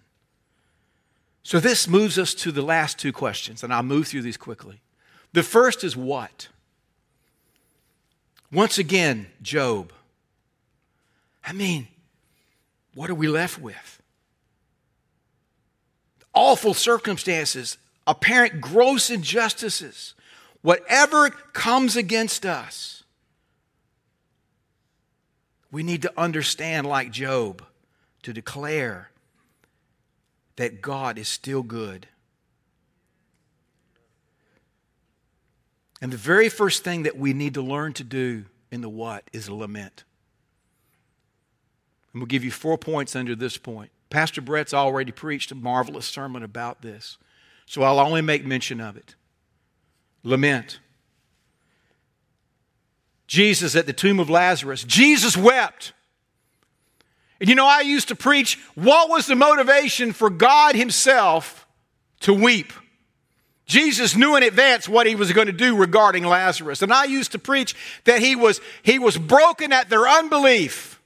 So 1.44 1.60
this 1.60 1.86
moves 1.86 2.18
us 2.18 2.34
to 2.34 2.50
the 2.50 2.60
last 2.60 2.98
two 2.98 3.12
questions, 3.12 3.62
and 3.62 3.72
I'll 3.72 3.84
move 3.84 4.08
through 4.08 4.22
these 4.22 4.36
quickly. 4.36 4.80
The 5.32 5.44
first 5.44 5.84
is 5.84 5.96
what? 5.96 6.48
Once 8.50 8.78
again, 8.78 9.28
Job. 9.42 9.92
I 11.46 11.52
mean, 11.52 11.86
what 12.96 13.08
are 13.08 13.14
we 13.14 13.28
left 13.28 13.60
with? 13.60 14.02
Awful 16.34 16.74
circumstances, 16.74 17.78
apparent 18.08 18.60
gross 18.60 19.08
injustices, 19.08 20.14
whatever 20.62 21.30
comes 21.30 21.94
against 21.94 22.44
us 22.44 22.99
we 25.70 25.82
need 25.82 26.02
to 26.02 26.12
understand, 26.18 26.86
like 26.86 27.10
Job, 27.10 27.64
to 28.22 28.32
declare 28.32 29.10
that 30.56 30.82
God 30.82 31.18
is 31.18 31.28
still 31.28 31.62
good. 31.62 32.08
And 36.02 36.12
the 36.12 36.16
very 36.16 36.48
first 36.48 36.82
thing 36.82 37.02
that 37.04 37.16
we 37.16 37.32
need 37.32 37.54
to 37.54 37.62
learn 37.62 37.92
to 37.94 38.04
do 38.04 38.46
in 38.70 38.80
the 38.80 38.88
what 38.88 39.24
is 39.32 39.50
lament. 39.50 40.04
And 42.12 42.20
we'll 42.20 42.26
give 42.26 42.44
you 42.44 42.50
four 42.50 42.78
points 42.78 43.14
under 43.14 43.34
this 43.34 43.56
point. 43.56 43.90
Pastor 44.08 44.40
Brett's 44.40 44.74
already 44.74 45.12
preached 45.12 45.52
a 45.52 45.54
marvelous 45.54 46.06
sermon 46.06 46.42
about 46.42 46.82
this, 46.82 47.18
so 47.66 47.82
I'll 47.82 48.00
only 48.00 48.22
make 48.22 48.44
mention 48.44 48.80
of 48.80 48.96
it. 48.96 49.14
Lament. 50.24 50.80
Jesus 53.30 53.76
at 53.76 53.86
the 53.86 53.92
tomb 53.92 54.18
of 54.18 54.28
Lazarus. 54.28 54.82
Jesus 54.82 55.36
wept. 55.36 55.92
And 57.38 57.48
you 57.48 57.54
know, 57.54 57.64
I 57.64 57.82
used 57.82 58.08
to 58.08 58.16
preach 58.16 58.58
what 58.74 59.08
was 59.08 59.28
the 59.28 59.36
motivation 59.36 60.12
for 60.12 60.30
God 60.30 60.74
Himself 60.74 61.64
to 62.22 62.34
weep? 62.34 62.72
Jesus 63.66 64.16
knew 64.16 64.34
in 64.34 64.42
advance 64.42 64.88
what 64.88 65.06
he 65.06 65.14
was 65.14 65.30
going 65.30 65.46
to 65.46 65.52
do 65.52 65.76
regarding 65.76 66.24
Lazarus. 66.24 66.82
And 66.82 66.92
I 66.92 67.04
used 67.04 67.30
to 67.30 67.38
preach 67.38 67.76
that 68.02 68.18
he 68.18 68.34
was, 68.34 68.60
he 68.82 68.98
was 68.98 69.16
broken 69.16 69.72
at 69.72 69.88
their 69.88 70.08
unbelief. 70.08 71.00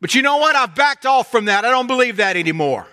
But 0.00 0.14
you 0.14 0.22
know 0.22 0.38
what? 0.38 0.56
I've 0.56 0.74
backed 0.74 1.04
off 1.04 1.30
from 1.30 1.44
that. 1.44 1.66
I 1.66 1.70
don't 1.70 1.86
believe 1.86 2.16
that 2.16 2.38
anymore. 2.38 2.86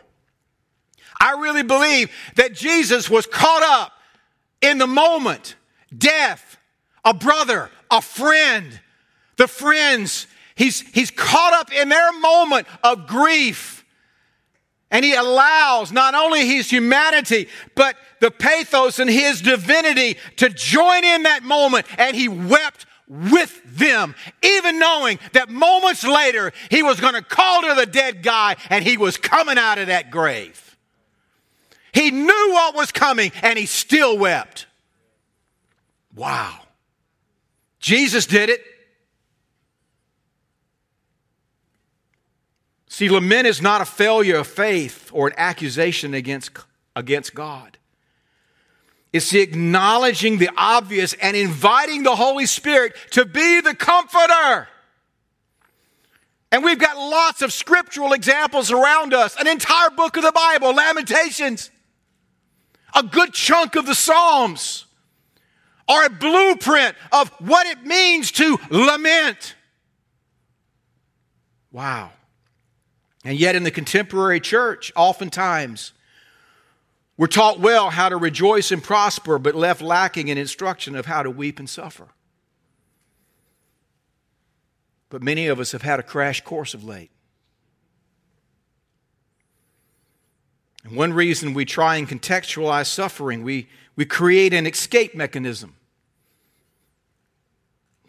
I 1.21 1.39
really 1.39 1.63
believe 1.63 2.11
that 2.35 2.53
Jesus 2.53 3.09
was 3.09 3.25
caught 3.25 3.63
up 3.63 3.93
in 4.61 4.77
the 4.77 4.87
moment, 4.87 5.55
death, 5.97 6.57
a 7.03 7.13
brother, 7.13 7.69
a 7.89 8.01
friend. 8.01 8.79
The 9.37 9.47
friends, 9.47 10.27
he's, 10.55 10.81
he's 10.81 11.11
caught 11.11 11.53
up 11.53 11.73
in 11.73 11.89
their 11.89 12.11
moment 12.19 12.67
of 12.83 13.07
grief. 13.07 13.83
And 14.91 15.05
he 15.05 15.13
allows 15.13 15.91
not 15.91 16.15
only 16.15 16.45
his 16.45 16.69
humanity, 16.69 17.47
but 17.75 17.95
the 18.19 18.29
pathos 18.29 18.99
and 18.99 19.09
his 19.09 19.41
divinity 19.41 20.17
to 20.35 20.49
join 20.49 21.03
in 21.03 21.23
that 21.23 21.43
moment. 21.43 21.87
And 21.97 22.15
he 22.15 22.27
wept 22.27 22.85
with 23.07 23.61
them, 23.65 24.15
even 24.41 24.79
knowing 24.79 25.19
that 25.33 25.49
moments 25.49 26.03
later 26.03 26.53
he 26.69 26.81
was 26.81 26.99
going 26.99 27.13
to 27.13 27.21
call 27.21 27.61
to 27.63 27.73
the 27.73 27.85
dead 27.85 28.23
guy 28.23 28.55
and 28.69 28.85
he 28.85 28.97
was 28.97 29.17
coming 29.17 29.57
out 29.57 29.77
of 29.77 29.87
that 29.87 30.11
grave. 30.11 30.77
He 31.93 32.11
knew 32.11 32.49
what 32.51 32.75
was 32.75 32.91
coming 32.91 33.31
and 33.41 33.59
he 33.59 33.65
still 33.65 34.17
wept. 34.17 34.65
Wow. 36.15 36.60
Jesus 37.81 38.27
did 38.27 38.49
it. 38.49 38.63
See, 42.87 43.09
lament 43.09 43.47
is 43.47 43.61
not 43.61 43.81
a 43.81 43.85
failure 43.85 44.37
of 44.37 44.47
faith 44.47 45.09
or 45.11 45.27
an 45.27 45.33
accusation 45.37 46.13
against, 46.13 46.51
against 46.95 47.33
God. 47.33 47.77
It's 49.11 49.31
the 49.31 49.39
acknowledging 49.39 50.37
the 50.37 50.49
obvious 50.55 51.13
and 51.13 51.35
inviting 51.35 52.03
the 52.03 52.15
Holy 52.15 52.45
Spirit 52.45 52.95
to 53.11 53.25
be 53.25 53.59
the 53.61 53.73
comforter. 53.73 54.67
And 56.51 56.63
we've 56.63 56.79
got 56.79 56.97
lots 56.97 57.41
of 57.41 57.51
scriptural 57.51 58.13
examples 58.13 58.71
around 58.71 59.13
us, 59.13 59.35
an 59.37 59.47
entire 59.47 59.89
book 59.89 60.17
of 60.17 60.23
the 60.23 60.31
Bible, 60.31 60.75
Lamentations, 60.75 61.71
a 62.93 63.03
good 63.03 63.33
chunk 63.33 63.75
of 63.75 63.85
the 63.85 63.95
Psalms 63.95 64.85
are 65.91 66.05
a 66.05 66.09
blueprint 66.09 66.95
of 67.11 67.29
what 67.39 67.67
it 67.67 67.83
means 67.83 68.31
to 68.31 68.57
lament. 68.69 69.55
Wow. 71.71 72.11
And 73.23 73.37
yet, 73.37 73.55
in 73.55 73.63
the 73.63 73.71
contemporary 73.71 74.39
church, 74.39 74.91
oftentimes, 74.95 75.93
we're 77.17 77.27
taught 77.27 77.59
well 77.59 77.89
how 77.89 78.09
to 78.09 78.17
rejoice 78.17 78.71
and 78.71 78.83
prosper, 78.83 79.37
but 79.37 79.53
left 79.53 79.81
lacking 79.81 80.29
in 80.29 80.37
instruction 80.37 80.95
of 80.95 81.05
how 81.05 81.21
to 81.21 81.29
weep 81.29 81.59
and 81.59 81.69
suffer. 81.69 82.07
But 85.09 85.21
many 85.21 85.47
of 85.47 85.59
us 85.59 85.73
have 85.73 85.81
had 85.81 85.99
a 85.99 86.03
crash 86.03 86.41
course 86.41 86.73
of 86.73 86.83
late. 86.83 87.11
And 90.83 90.95
one 90.95 91.13
reason 91.13 91.53
we 91.53 91.65
try 91.65 91.97
and 91.97 92.07
contextualize 92.07 92.87
suffering, 92.87 93.43
we, 93.43 93.67
we 93.95 94.05
create 94.05 94.53
an 94.53 94.65
escape 94.65 95.13
mechanism. 95.13 95.75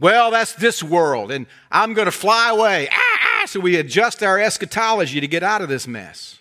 Well, 0.02 0.32
that's 0.32 0.54
this 0.54 0.82
world, 0.82 1.30
and 1.30 1.46
I'm 1.70 1.94
going 1.94 2.06
to 2.06 2.10
fly 2.10 2.50
away. 2.50 2.88
Ah, 2.90 3.18
ah, 3.22 3.46
so 3.46 3.60
we 3.60 3.76
adjust 3.76 4.20
our 4.20 4.36
eschatology 4.36 5.20
to 5.20 5.28
get 5.28 5.44
out 5.44 5.62
of 5.62 5.68
this 5.68 5.86
mess. 5.86 6.40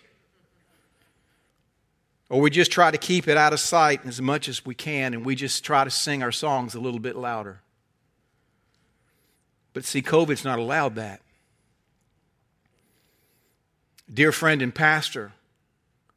Or 2.28 2.40
we 2.40 2.50
just 2.50 2.72
try 2.72 2.90
to 2.90 2.98
keep 2.98 3.28
it 3.28 3.36
out 3.36 3.52
of 3.52 3.60
sight 3.60 4.04
as 4.04 4.20
much 4.20 4.48
as 4.48 4.66
we 4.66 4.74
can, 4.74 5.14
and 5.14 5.24
we 5.24 5.36
just 5.36 5.64
try 5.64 5.84
to 5.84 5.90
sing 5.90 6.24
our 6.24 6.32
songs 6.32 6.74
a 6.74 6.80
little 6.80 6.98
bit 6.98 7.14
louder. 7.14 7.60
But 9.74 9.84
see, 9.84 10.02
COVID's 10.02 10.44
not 10.44 10.58
allowed 10.58 10.96
that. 10.96 11.20
Dear 14.12 14.32
friend 14.32 14.60
and 14.60 14.74
pastor 14.74 15.34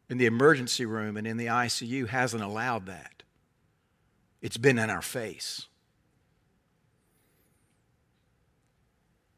in 0.09 0.17
the 0.17 0.25
emergency 0.25 0.87
room 0.87 1.15
and 1.15 1.27
in 1.27 1.37
the 1.37 1.45
ICU 1.45 2.07
hasn't 2.07 2.41
allowed 2.41 2.87
that. 2.87 3.21
It's 4.41 4.57
been 4.57 4.79
in 4.79 4.89
our 4.89 5.03
face. 5.03 5.67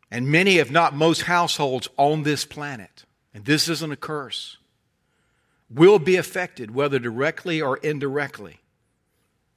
And 0.09 0.27
many, 0.29 0.57
if 0.57 0.71
not 0.71 0.93
most, 0.93 1.23
households 1.23 1.89
on 1.97 2.23
this 2.23 2.45
planet, 2.45 3.03
and 3.33 3.45
this 3.45 3.67
isn't 3.67 3.91
a 3.91 3.97
curse, 3.97 4.57
will 5.69 5.99
be 5.99 6.15
affected, 6.15 6.73
whether 6.73 6.97
directly 6.97 7.61
or 7.61 7.77
indirectly, 7.77 8.61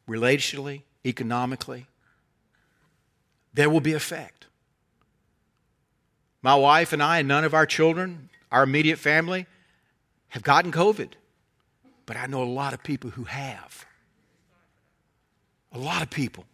relationally, 0.08 0.82
economically. 1.06 1.86
There 3.54 3.70
will 3.70 3.80
be 3.80 3.92
effect. 3.92 4.46
My 6.42 6.54
wife 6.54 6.92
and 6.92 7.02
I, 7.02 7.18
and 7.18 7.28
none 7.28 7.44
of 7.44 7.54
our 7.54 7.66
children, 7.66 8.30
our 8.50 8.64
immediate 8.64 8.98
family, 8.98 9.46
have 10.28 10.42
gotten 10.42 10.72
COVID. 10.72 11.12
But 12.06 12.16
I 12.16 12.26
know 12.26 12.42
a 12.42 12.44
lot 12.44 12.72
of 12.72 12.82
people 12.82 13.10
who 13.10 13.24
have. 13.24 13.84
A 15.72 15.78
lot 15.78 16.02
of 16.02 16.10
people. 16.10 16.44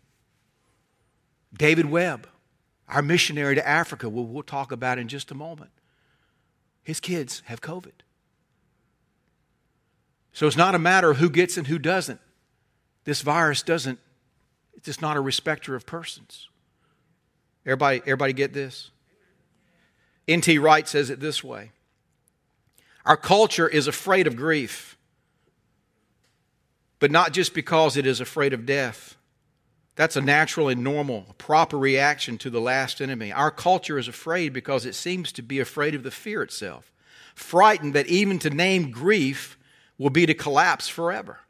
David 1.56 1.86
Webb, 1.86 2.28
our 2.88 3.02
missionary 3.02 3.54
to 3.54 3.66
Africa, 3.66 4.08
we'll, 4.08 4.24
we'll 4.24 4.42
talk 4.42 4.72
about 4.72 4.98
in 4.98 5.08
just 5.08 5.30
a 5.30 5.34
moment. 5.34 5.70
His 6.82 7.00
kids 7.00 7.42
have 7.46 7.60
COVID. 7.60 7.92
So 10.32 10.46
it's 10.46 10.56
not 10.56 10.74
a 10.74 10.78
matter 10.78 11.10
of 11.10 11.16
who 11.16 11.30
gets 11.30 11.56
and 11.56 11.66
who 11.66 11.78
doesn't. 11.78 12.20
This 13.04 13.22
virus 13.22 13.62
doesn't, 13.62 13.98
it's 14.74 14.86
just 14.86 15.02
not 15.02 15.16
a 15.16 15.20
respecter 15.20 15.74
of 15.74 15.86
persons. 15.86 16.48
Everybody, 17.64 18.02
everybody 18.02 18.32
get 18.32 18.52
this? 18.52 18.90
N.T. 20.28 20.58
Wright 20.58 20.86
says 20.86 21.10
it 21.10 21.20
this 21.20 21.42
way 21.42 21.72
Our 23.04 23.16
culture 23.16 23.66
is 23.66 23.88
afraid 23.88 24.26
of 24.26 24.36
grief, 24.36 24.96
but 26.98 27.10
not 27.10 27.32
just 27.32 27.54
because 27.54 27.96
it 27.96 28.06
is 28.06 28.20
afraid 28.20 28.52
of 28.52 28.66
death. 28.66 29.15
That's 29.96 30.16
a 30.16 30.20
natural 30.20 30.68
and 30.68 30.84
normal, 30.84 31.34
proper 31.38 31.78
reaction 31.78 32.36
to 32.38 32.50
the 32.50 32.60
last 32.60 33.00
enemy. 33.00 33.32
Our 33.32 33.50
culture 33.50 33.98
is 33.98 34.08
afraid 34.08 34.52
because 34.52 34.84
it 34.84 34.94
seems 34.94 35.32
to 35.32 35.42
be 35.42 35.58
afraid 35.58 35.94
of 35.94 36.02
the 36.02 36.10
fear 36.10 36.42
itself, 36.42 36.92
frightened 37.34 37.94
that 37.94 38.06
even 38.06 38.38
to 38.40 38.50
name 38.50 38.90
grief 38.90 39.58
will 39.96 40.10
be 40.10 40.26
to 40.26 40.34
collapse 40.34 40.86
forever. 40.86 41.40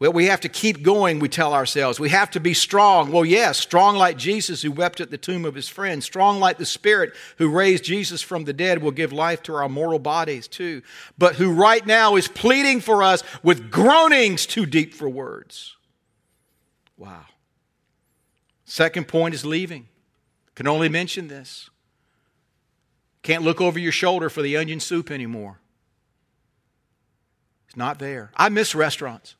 Well, 0.00 0.12
we 0.12 0.26
have 0.26 0.40
to 0.42 0.48
keep 0.48 0.82
going, 0.82 1.18
we 1.18 1.28
tell 1.28 1.54
ourselves. 1.54 1.98
We 1.98 2.10
have 2.10 2.30
to 2.32 2.40
be 2.40 2.54
strong. 2.54 3.10
Well, 3.10 3.24
yes, 3.24 3.58
strong 3.58 3.96
like 3.96 4.16
Jesus 4.16 4.62
who 4.62 4.70
wept 4.70 5.00
at 5.00 5.10
the 5.10 5.18
tomb 5.18 5.44
of 5.44 5.56
his 5.56 5.68
friend, 5.68 6.02
strong 6.02 6.38
like 6.38 6.58
the 6.58 6.66
Spirit 6.66 7.14
who 7.36 7.48
raised 7.48 7.82
Jesus 7.82 8.22
from 8.22 8.44
the 8.44 8.52
dead 8.52 8.80
will 8.80 8.92
give 8.92 9.12
life 9.12 9.42
to 9.44 9.54
our 9.54 9.68
mortal 9.68 9.98
bodies 9.98 10.46
too, 10.46 10.82
but 11.16 11.36
who 11.36 11.52
right 11.52 11.84
now 11.84 12.14
is 12.14 12.28
pleading 12.28 12.80
for 12.80 13.02
us 13.02 13.24
with 13.42 13.72
groanings 13.72 14.46
too 14.46 14.66
deep 14.66 14.94
for 14.94 15.08
words. 15.08 15.76
Wow. 16.98 17.24
Second 18.64 19.08
point 19.08 19.34
is 19.34 19.46
leaving. 19.46 19.88
Can 20.54 20.66
only 20.66 20.88
mention 20.88 21.28
this. 21.28 21.70
Can't 23.22 23.44
look 23.44 23.60
over 23.60 23.78
your 23.78 23.92
shoulder 23.92 24.28
for 24.28 24.42
the 24.42 24.56
onion 24.56 24.80
soup 24.80 25.10
anymore. 25.10 25.60
It's 27.68 27.76
not 27.76 27.98
there. 27.98 28.30
I 28.36 28.48
miss 28.48 28.74
restaurants. 28.74 29.36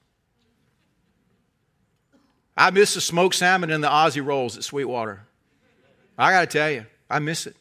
I 2.56 2.70
miss 2.70 2.94
the 2.94 3.00
smoked 3.00 3.34
salmon 3.34 3.70
and 3.70 3.82
the 3.82 3.88
Aussie 3.88 4.24
rolls 4.24 4.56
at 4.56 4.64
Sweetwater. 4.64 5.26
I 6.16 6.32
got 6.32 6.40
to 6.40 6.58
tell 6.58 6.70
you, 6.70 6.86
I 7.08 7.18
miss 7.18 7.46
it. 7.46 7.56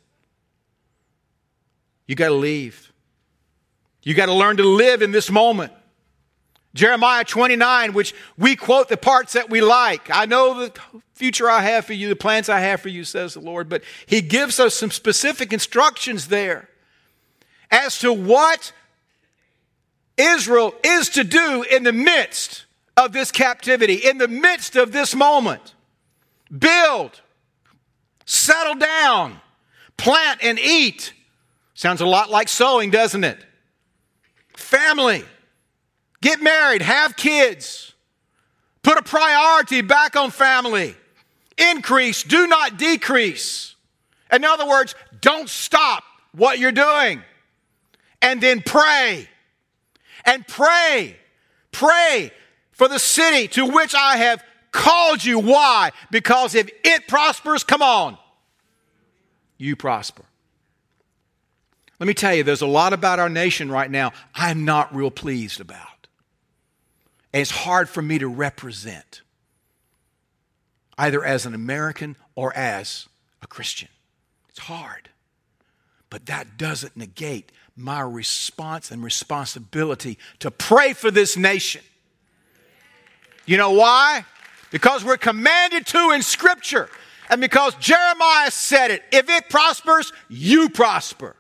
You 2.07 2.15
got 2.15 2.29
to 2.29 2.33
leave. 2.33 2.91
You 4.03 4.13
got 4.13 4.27
to 4.27 4.33
learn 4.33 4.57
to 4.57 4.63
live 4.63 5.01
in 5.01 5.11
this 5.11 5.29
moment. 5.29 5.71
Jeremiah 6.77 7.25
29, 7.25 7.93
which 7.93 8.13
we 8.37 8.55
quote 8.55 8.87
the 8.87 8.97
parts 8.97 9.33
that 9.33 9.49
we 9.49 9.61
like. 9.61 10.09
I 10.09 10.25
know 10.25 10.59
the 10.59 10.79
future 11.13 11.49
I 11.49 11.61
have 11.61 11.85
for 11.85 11.93
you, 11.93 12.07
the 12.07 12.15
plans 12.15 12.47
I 12.47 12.59
have 12.59 12.79
for 12.79 12.89
you, 12.89 13.03
says 13.03 13.33
the 13.33 13.41
Lord, 13.41 13.67
but 13.67 13.83
He 14.05 14.21
gives 14.21 14.59
us 14.59 14.75
some 14.75 14.91
specific 14.91 15.51
instructions 15.51 16.27
there 16.27 16.69
as 17.69 17.99
to 17.99 18.13
what 18.13 18.71
Israel 20.17 20.73
is 20.83 21.09
to 21.09 21.23
do 21.23 21.63
in 21.63 21.83
the 21.83 21.91
midst 21.91 22.65
of 22.95 23.11
this 23.11 23.31
captivity, 23.31 23.95
in 23.95 24.17
the 24.17 24.27
midst 24.27 24.75
of 24.75 24.91
this 24.91 25.15
moment. 25.15 25.73
Build, 26.55 27.21
settle 28.25 28.75
down, 28.75 29.41
plant 29.97 30.39
and 30.43 30.59
eat. 30.59 31.13
Sounds 31.73 32.01
a 32.01 32.05
lot 32.05 32.29
like 32.29 32.47
sowing, 32.47 32.89
doesn't 32.89 33.23
it? 33.23 33.43
Family, 34.55 35.23
get 36.21 36.41
married, 36.41 36.81
have 36.81 37.15
kids, 37.15 37.93
put 38.83 38.97
a 38.97 39.03
priority 39.03 39.81
back 39.81 40.15
on 40.15 40.31
family, 40.31 40.95
increase, 41.57 42.23
do 42.23 42.47
not 42.47 42.77
decrease. 42.77 43.75
In 44.31 44.43
other 44.43 44.67
words, 44.67 44.95
don't 45.21 45.49
stop 45.49 46.03
what 46.31 46.59
you're 46.59 46.71
doing. 46.71 47.21
And 48.21 48.41
then 48.41 48.61
pray. 48.61 49.27
And 50.25 50.45
pray. 50.47 51.17
Pray 51.71 52.31
for 52.71 52.87
the 52.87 52.99
city 52.99 53.47
to 53.49 53.65
which 53.65 53.95
I 53.95 54.17
have 54.17 54.43
called 54.71 55.23
you. 55.23 55.39
Why? 55.39 55.91
Because 56.11 56.55
if 56.55 56.69
it 56.83 57.07
prospers, 57.07 57.63
come 57.63 57.81
on, 57.81 58.17
you 59.57 59.75
prosper. 59.75 60.23
Let 61.99 62.07
me 62.07 62.13
tell 62.13 62.33
you, 62.33 62.43
there's 62.43 62.61
a 62.61 62.67
lot 62.67 62.93
about 62.93 63.19
our 63.19 63.29
nation 63.29 63.71
right 63.71 63.89
now 63.89 64.11
I'm 64.35 64.65
not 64.65 64.95
real 64.95 65.09
pleased 65.09 65.59
about. 65.59 65.96
And 67.37 67.43
it's 67.43 67.51
hard 67.51 67.87
for 67.87 68.01
me 68.01 68.17
to 68.17 68.27
represent, 68.27 69.21
either 70.97 71.23
as 71.23 71.45
an 71.45 71.53
American 71.53 72.15
or 72.33 72.51
as 72.57 73.07
a 73.43 73.47
Christian. 73.47 73.89
It's 74.49 74.57
hard. 74.57 75.09
But 76.09 76.25
that 76.25 76.57
doesn't 76.57 76.97
negate 76.97 77.51
my 77.75 78.01
response 78.01 78.89
and 78.89 79.03
responsibility 79.03 80.17
to 80.39 80.49
pray 80.49 80.93
for 80.93 81.11
this 81.11 81.37
nation 81.37 81.83
you 83.47 83.55
know 83.57 83.71
why? 83.71 84.25
Because 84.69 85.03
we're 85.03 85.17
commanded 85.17 85.87
to 85.87 86.11
in 86.11 86.21
Scripture. 86.21 86.89
And 87.29 87.41
because 87.41 87.73
Jeremiah 87.75 88.51
said 88.51 88.91
it, 88.91 89.03
if 89.11 89.29
it 89.29 89.49
prospers, 89.49 90.11
you 90.29 90.69
prosper. 90.69 91.35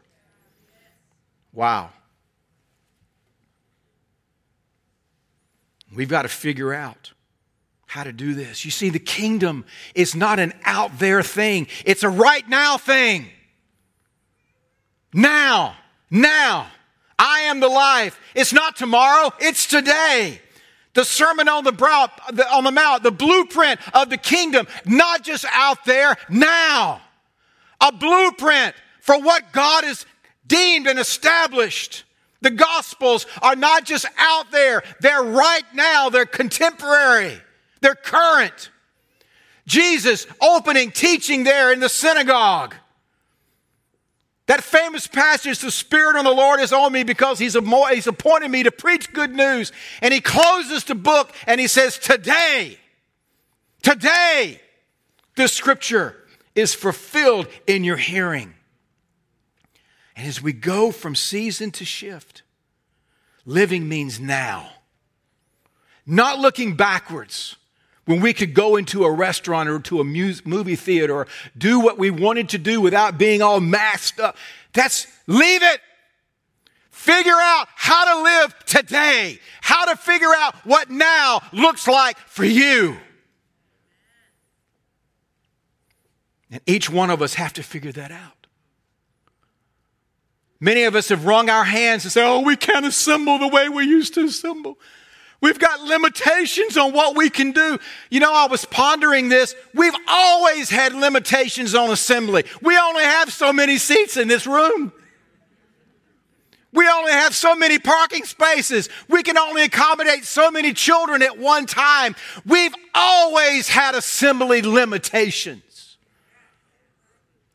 Wow. 1.53 1.89
We've 5.93 6.09
got 6.09 6.23
to 6.23 6.29
figure 6.29 6.73
out 6.73 7.13
how 7.85 8.03
to 8.03 8.11
do 8.11 8.33
this. 8.33 8.65
You 8.65 8.71
see, 8.71 8.89
the 8.89 8.99
kingdom 8.99 9.65
is 9.95 10.15
not 10.15 10.39
an 10.39 10.53
out 10.63 10.99
there 10.99 11.23
thing, 11.23 11.67
it's 11.85 12.03
a 12.03 12.09
right 12.09 12.47
now 12.47 12.77
thing. 12.77 13.27
Now, 15.13 15.75
now. 16.09 16.67
I 17.19 17.41
am 17.41 17.61
the 17.61 17.67
life. 17.67 18.19
It's 18.35 18.53
not 18.53 18.75
tomorrow, 18.75 19.33
it's 19.39 19.65
today 19.65 20.39
the 20.97 21.05
Sermon 21.05 21.47
on 21.47 21.63
the, 21.63 21.71
brow, 21.71 22.09
on 22.51 22.63
the 22.63 22.71
Mount, 22.71 23.03
the 23.03 23.11
blueprint 23.11 23.79
of 23.93 24.09
the 24.09 24.17
kingdom, 24.17 24.67
not 24.83 25.21
just 25.21 25.45
out 25.53 25.85
there, 25.85 26.17
now. 26.27 26.99
A 27.79 27.91
blueprint 27.91 28.73
for 29.01 29.21
what 29.21 29.53
God 29.53 29.83
has 29.83 30.07
deemed 30.47 30.87
and 30.87 30.97
established. 30.97 32.03
The 32.41 32.51
Gospels 32.51 33.25
are 33.41 33.55
not 33.55 33.85
just 33.85 34.05
out 34.17 34.51
there, 34.51 34.83
they're 35.01 35.23
right 35.23 35.63
now, 35.73 36.09
they're 36.09 36.25
contemporary, 36.25 37.39
they're 37.81 37.95
current. 37.95 38.69
Jesus 39.65 40.25
opening, 40.41 40.91
teaching 40.91 41.43
there 41.43 41.73
in 41.73 41.79
the 41.79 41.89
synagogue. 41.89 42.73
That 44.47 44.63
famous 44.63 45.07
passage, 45.07 45.59
the 45.59 45.71
Spirit 45.71 46.15
of 46.15 46.23
the 46.23 46.31
Lord 46.31 46.61
is 46.61 46.71
on 46.71 46.93
me 46.93 47.03
because 47.03 47.37
he's, 47.37 47.53
he's 47.91 48.07
appointed 48.07 48.49
me 48.49 48.63
to 48.63 48.71
preach 48.71 49.11
good 49.11 49.35
news. 49.35 49.73
And 50.01 50.13
he 50.13 50.21
closes 50.21 50.85
the 50.85 50.95
book 50.95 51.33
and 51.45 51.59
he 51.59 51.67
says, 51.67 51.97
Today, 51.97 52.77
today, 53.83 54.61
this 55.35 55.51
scripture 55.51 56.15
is 56.55 56.73
fulfilled 56.73 57.47
in 57.67 57.83
your 57.83 57.97
hearing. 57.97 58.53
And 60.17 60.27
as 60.27 60.41
we 60.41 60.51
go 60.51 60.91
from 60.91 61.15
season 61.15 61.69
to 61.71 61.85
shift, 61.85 62.41
living 63.45 63.87
means 63.87 64.19
now. 64.19 64.71
Not 66.07 66.39
looking 66.39 66.75
backwards, 66.75 67.55
when 68.05 68.21
we 68.21 68.33
could 68.33 68.53
go 68.53 68.77
into 68.77 69.03
a 69.03 69.11
restaurant 69.11 69.69
or 69.69 69.79
to 69.79 69.99
a 69.99 70.03
movie 70.03 70.75
theater 70.75 71.13
or 71.13 71.27
do 71.55 71.79
what 71.81 71.99
we 71.99 72.09
wanted 72.09 72.49
to 72.49 72.57
do 72.57 72.81
without 72.81 73.17
being 73.17 73.41
all 73.41 73.59
masked 73.59 74.19
up. 74.19 74.37
That's 74.73 75.05
leave 75.27 75.61
it. 75.61 75.81
Figure 76.89 77.31
out 77.33 77.67
how 77.75 78.15
to 78.15 78.23
live 78.23 78.55
today, 78.65 79.39
how 79.61 79.85
to 79.85 79.95
figure 79.97 80.33
out 80.35 80.55
what 80.65 80.89
now 80.89 81.41
looks 81.51 81.87
like 81.87 82.17
for 82.17 82.45
you. 82.45 82.97
And 86.49 86.61
each 86.65 86.89
one 86.89 87.09
of 87.09 87.21
us 87.21 87.35
have 87.35 87.53
to 87.53 87.61
figure 87.61 87.91
that 87.91 88.11
out. 88.11 88.36
Many 90.59 90.83
of 90.83 90.95
us 90.95 91.09
have 91.09 91.25
wrung 91.25 91.49
our 91.49 91.63
hands 91.63 92.03
and 92.03 92.11
said, 92.11 92.27
Oh, 92.27 92.41
we 92.41 92.55
can't 92.55 92.85
assemble 92.85 93.37
the 93.37 93.47
way 93.47 93.69
we 93.69 93.85
used 93.85 94.13
to 94.15 94.21
assemble. 94.21 94.77
We've 95.39 95.59
got 95.59 95.81
limitations 95.81 96.77
on 96.77 96.93
what 96.93 97.15
we 97.15 97.29
can 97.29 97.51
do. 97.51 97.77
You 98.09 98.19
know, 98.19 98.33
I 98.33 98.47
was 98.47 98.65
pondering 98.65 99.29
this. 99.29 99.53
We've 99.73 99.93
always 100.07 100.69
had 100.69 100.93
limitations 100.93 101.75
on 101.75 101.91
assembly. 101.91 102.43
We 102.61 102.75
only 102.77 103.03
have 103.03 103.31
so 103.31 103.53
many 103.53 103.77
seats 103.77 104.17
in 104.17 104.27
this 104.27 104.47
room. 104.47 104.91
We 106.73 106.87
only 106.87 107.11
have 107.11 107.35
so 107.35 107.55
many 107.55 107.77
parking 107.77 108.25
spaces. 108.25 108.89
We 109.07 109.21
can 109.23 109.37
only 109.37 109.63
accommodate 109.63 110.25
so 110.25 110.49
many 110.49 110.73
children 110.73 111.21
at 111.21 111.37
one 111.37 111.65
time. 111.65 112.15
We've 112.45 112.75
always 112.93 113.67
had 113.67 113.95
assembly 113.95 114.61
limitations. 114.63 115.66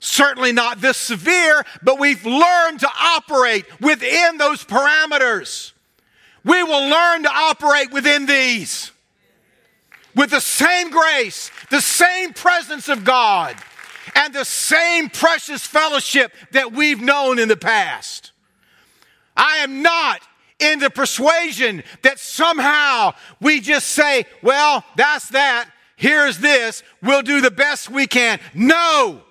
Certainly 0.04 0.50
not 0.50 0.80
this 0.80 0.96
severe, 0.96 1.64
but 1.80 2.00
we've 2.00 2.26
learned 2.26 2.80
to 2.80 2.90
operate 3.00 3.64
within 3.80 4.36
those 4.36 4.64
parameters. 4.64 5.70
We 6.44 6.60
will 6.64 6.88
learn 6.90 7.22
to 7.22 7.30
operate 7.32 7.92
within 7.92 8.26
these 8.26 8.90
with 10.16 10.30
the 10.30 10.40
same 10.40 10.90
grace, 10.90 11.52
the 11.70 11.80
same 11.80 12.32
presence 12.32 12.88
of 12.88 13.04
God, 13.04 13.54
and 14.16 14.34
the 14.34 14.44
same 14.44 15.08
precious 15.08 15.64
fellowship 15.64 16.32
that 16.50 16.72
we've 16.72 17.00
known 17.00 17.38
in 17.38 17.46
the 17.46 17.56
past. 17.56 18.32
I 19.36 19.58
am 19.58 19.82
not 19.82 20.20
in 20.58 20.80
the 20.80 20.90
persuasion 20.90 21.84
that 22.02 22.18
somehow 22.18 23.12
we 23.40 23.60
just 23.60 23.86
say, 23.86 24.26
well, 24.42 24.84
that's 24.96 25.28
that, 25.28 25.70
here's 25.94 26.38
this, 26.38 26.82
we'll 27.02 27.22
do 27.22 27.40
the 27.40 27.52
best 27.52 27.88
we 27.88 28.08
can. 28.08 28.40
No, 28.52 29.22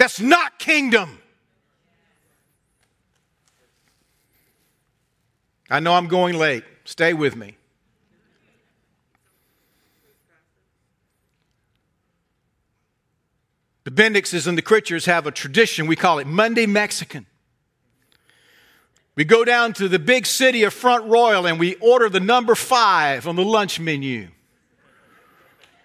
that's 0.00 0.18
not 0.18 0.58
kingdom. 0.58 1.18
I 5.68 5.80
know 5.80 5.92
I'm 5.92 6.08
going 6.08 6.38
late. 6.38 6.64
Stay 6.86 7.12
with 7.12 7.36
me. 7.36 7.54
The 13.84 13.90
Bendixes 13.90 14.46
and 14.46 14.56
the 14.56 14.62
Critchers 14.62 15.04
have 15.04 15.26
a 15.26 15.30
tradition. 15.30 15.86
We 15.86 15.96
call 15.96 16.18
it 16.18 16.26
Monday 16.26 16.64
Mexican. 16.64 17.26
We 19.16 19.26
go 19.26 19.44
down 19.44 19.74
to 19.74 19.86
the 19.86 19.98
big 19.98 20.24
city 20.24 20.62
of 20.62 20.72
Front 20.72 21.04
Royal 21.08 21.46
and 21.46 21.60
we 21.60 21.74
order 21.74 22.08
the 22.08 22.20
number 22.20 22.54
five 22.54 23.28
on 23.28 23.36
the 23.36 23.44
lunch 23.44 23.78
menu 23.78 24.28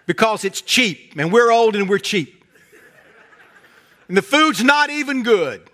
because 0.05 0.45
it's 0.45 0.61
cheap 0.61 1.15
and 1.17 1.33
we're 1.33 1.51
old 1.51 1.75
and 1.75 1.89
we're 1.89 1.97
cheap. 1.97 2.34
And 4.07 4.15
the 4.15 4.21
food's 4.21 4.63
not 4.63 4.89
even 4.89 5.23
good, 5.23 5.69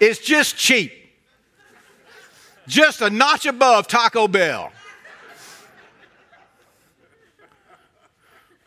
it's 0.00 0.18
just 0.18 0.56
cheap. 0.56 0.92
Just 2.68 3.00
a 3.02 3.10
notch 3.10 3.44
above 3.44 3.88
Taco 3.88 4.28
Bell. 4.28 4.72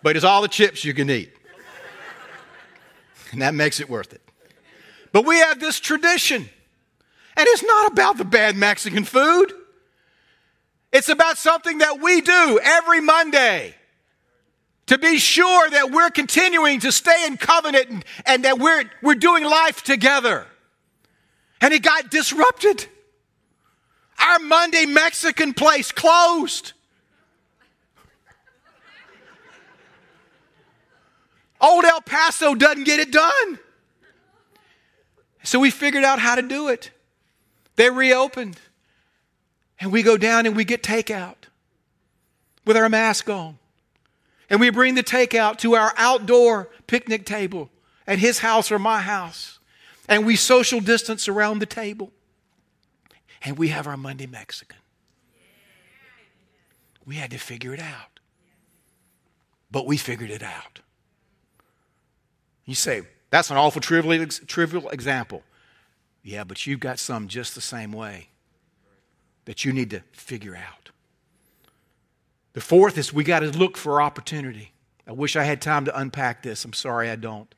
But 0.03 0.15
it's 0.15 0.25
all 0.25 0.41
the 0.41 0.49
chips 0.49 0.83
you 0.83 0.93
can 0.93 1.09
eat. 1.09 1.31
And 3.31 3.41
that 3.41 3.53
makes 3.53 3.79
it 3.79 3.89
worth 3.89 4.13
it. 4.13 4.21
But 5.11 5.25
we 5.25 5.37
have 5.37 5.59
this 5.59 5.79
tradition. 5.79 6.49
And 7.37 7.47
it's 7.49 7.63
not 7.63 7.91
about 7.91 8.17
the 8.17 8.25
bad 8.25 8.55
Mexican 8.55 9.05
food. 9.05 9.53
It's 10.91 11.09
about 11.09 11.37
something 11.37 11.79
that 11.79 12.01
we 12.01 12.21
do 12.21 12.59
every 12.61 13.01
Monday 13.01 13.75
to 14.87 14.97
be 14.97 15.17
sure 15.17 15.69
that 15.69 15.91
we're 15.91 16.09
continuing 16.09 16.79
to 16.81 16.91
stay 16.91 17.25
in 17.25 17.37
covenant 17.37 17.89
and, 17.89 18.05
and, 18.25 18.45
that 18.45 18.59
we're, 18.59 18.83
we're 19.01 19.15
doing 19.15 19.43
life 19.43 19.83
together. 19.83 20.45
And 21.61 21.73
it 21.73 21.81
got 21.81 22.11
disrupted. 22.11 22.85
Our 24.19 24.39
Monday 24.39 24.85
Mexican 24.85 25.53
place 25.53 25.91
closed. 25.91 26.73
Old 31.59 31.85
El 31.85 32.01
Paso 32.01 32.53
doesn't 32.53 32.83
get 32.83 32.99
it 32.99 33.11
done. 33.11 33.59
So 35.43 35.59
we 35.59 35.71
figured 35.71 36.03
out 36.03 36.19
how 36.19 36.35
to 36.35 36.41
do 36.41 36.69
it. 36.69 36.91
They 37.75 37.89
reopened. 37.89 38.59
And 39.79 39.91
we 39.91 40.03
go 40.03 40.17
down 40.17 40.45
and 40.45 40.55
we 40.55 40.63
get 40.63 40.83
takeout 40.83 41.35
with 42.65 42.77
our 42.77 42.89
mask 42.89 43.29
on. 43.29 43.57
And 44.49 44.59
we 44.59 44.69
bring 44.69 44.95
the 44.95 45.03
takeout 45.03 45.57
to 45.59 45.75
our 45.75 45.93
outdoor 45.97 46.69
picnic 46.87 47.25
table 47.25 47.69
at 48.07 48.19
his 48.19 48.39
house 48.39 48.71
or 48.71 48.79
my 48.79 49.01
house. 49.01 49.59
And 50.07 50.25
we 50.25 50.35
social 50.35 50.79
distance 50.79 51.27
around 51.27 51.59
the 51.59 51.65
table. 51.65 52.11
And 53.43 53.57
we 53.57 53.69
have 53.69 53.87
our 53.87 53.97
Monday 53.97 54.27
Mexican. 54.27 54.77
We 57.05 57.15
had 57.15 57.31
to 57.31 57.37
figure 57.37 57.73
it 57.73 57.79
out. 57.79 58.19
But 59.71 59.85
we 59.85 59.97
figured 59.97 60.31
it 60.31 60.43
out. 60.43 60.79
You 62.65 62.75
say, 62.75 63.03
that's 63.29 63.51
an 63.51 63.57
awful 63.57 63.81
trivial, 63.81 64.25
trivial 64.27 64.89
example. 64.89 65.43
Yeah, 66.23 66.43
but 66.43 66.65
you've 66.65 66.79
got 66.79 66.97
some 66.97 67.27
just 67.27 67.53
the 67.53 67.61
same 67.61 67.91
way 67.91 68.29
that 69.45 69.63
you 69.63 69.71
need 69.73 69.91
to 69.91 70.01
figure 70.11 70.55
out. 70.55 70.89
The 72.55 72.61
fourth 72.61 72.97
is 72.97 73.13
we 73.13 73.23
got 73.23 73.41
to 73.41 73.51
look 73.51 73.77
for 73.77 74.01
opportunity. 74.01 74.71
I 75.05 75.11
wish 75.11 75.35
I 75.35 75.43
had 75.43 75.61
time 75.61 75.85
to 75.85 75.95
unpack 75.97 76.41
this. 76.41 76.65
I'm 76.65 76.73
sorry 76.73 77.11
I 77.11 77.15
don't. 77.15 77.53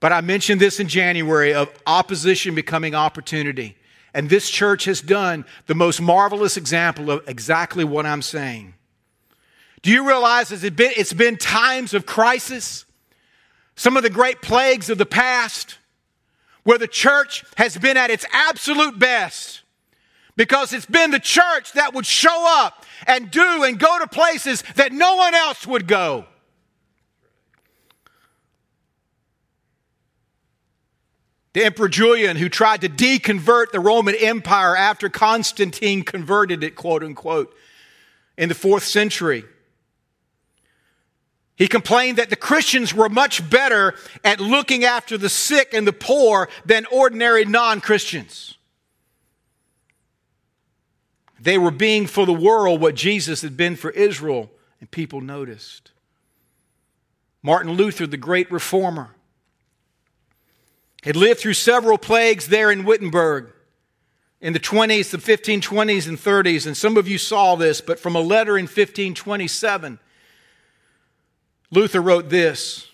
But 0.00 0.12
I 0.12 0.20
mentioned 0.20 0.60
this 0.60 0.80
in 0.80 0.88
January 0.88 1.54
of 1.54 1.70
opposition 1.86 2.56
becoming 2.56 2.96
opportunity. 2.96 3.76
And 4.12 4.28
this 4.28 4.50
church 4.50 4.86
has 4.86 5.00
done 5.00 5.44
the 5.66 5.76
most 5.76 6.00
marvelous 6.00 6.56
example 6.56 7.12
of 7.12 7.28
exactly 7.28 7.84
what 7.84 8.04
I'm 8.04 8.22
saying. 8.22 8.74
Do 9.82 9.92
you 9.92 10.08
realize 10.08 10.50
it's 10.50 10.68
been, 10.74 10.92
it's 10.96 11.12
been 11.12 11.36
times 11.36 11.94
of 11.94 12.04
crisis? 12.04 12.86
some 13.76 13.96
of 13.96 14.02
the 14.02 14.10
great 14.10 14.42
plagues 14.42 14.90
of 14.90 14.98
the 14.98 15.06
past 15.06 15.78
where 16.64 16.78
the 16.78 16.88
church 16.88 17.44
has 17.56 17.76
been 17.76 17.96
at 17.96 18.10
its 18.10 18.24
absolute 18.32 18.98
best 18.98 19.62
because 20.34 20.72
it's 20.72 20.86
been 20.86 21.10
the 21.10 21.20
church 21.20 21.72
that 21.74 21.94
would 21.94 22.06
show 22.06 22.44
up 22.64 22.84
and 23.06 23.30
do 23.30 23.64
and 23.64 23.78
go 23.78 23.98
to 23.98 24.06
places 24.06 24.62
that 24.76 24.92
no 24.92 25.16
one 25.16 25.34
else 25.34 25.66
would 25.66 25.86
go. 25.86 26.26
The 31.56 31.64
Emperor 31.64 31.88
Julian, 31.88 32.36
who 32.36 32.50
tried 32.50 32.82
to 32.82 32.88
deconvert 32.88 33.70
the 33.72 33.80
Roman 33.80 34.14
Empire 34.14 34.76
after 34.76 35.08
Constantine 35.08 36.02
converted 36.02 36.62
it, 36.62 36.76
quote 36.76 37.02
unquote, 37.02 37.54
in 38.36 38.50
the 38.50 38.54
fourth 38.54 38.84
century. 38.84 39.44
He 41.56 41.66
complained 41.66 42.18
that 42.18 42.28
the 42.28 42.36
Christians 42.36 42.92
were 42.92 43.08
much 43.08 43.48
better 43.48 43.94
at 44.22 44.38
looking 44.40 44.84
after 44.84 45.16
the 45.16 45.30
sick 45.30 45.72
and 45.72 45.86
the 45.86 45.92
poor 45.94 46.50
than 46.66 46.84
ordinary 46.92 47.46
non 47.46 47.80
Christians. 47.80 48.55
They 51.38 51.58
were 51.58 51.70
being 51.70 52.06
for 52.06 52.24
the 52.24 52.32
world 52.32 52.80
what 52.80 52.94
Jesus 52.94 53.42
had 53.42 53.56
been 53.56 53.76
for 53.76 53.90
Israel, 53.90 54.50
and 54.80 54.90
people 54.90 55.20
noticed. 55.20 55.92
Martin 57.42 57.72
Luther, 57.72 58.06
the 58.06 58.16
great 58.16 58.50
reformer, 58.50 59.14
had 61.02 61.14
lived 61.14 61.40
through 61.40 61.54
several 61.54 61.98
plagues 61.98 62.48
there 62.48 62.70
in 62.70 62.84
Wittenberg 62.84 63.52
in 64.40 64.52
the 64.52 64.60
20s, 64.60 65.10
the 65.10 65.18
1520s, 65.18 66.08
and 66.08 66.18
30s. 66.18 66.66
And 66.66 66.76
some 66.76 66.96
of 66.96 67.08
you 67.08 67.18
saw 67.18 67.54
this, 67.54 67.80
but 67.80 68.00
from 68.00 68.16
a 68.16 68.20
letter 68.20 68.58
in 68.58 68.64
1527, 68.64 69.98
Luther 71.70 72.00
wrote 72.00 72.28
this 72.28 72.88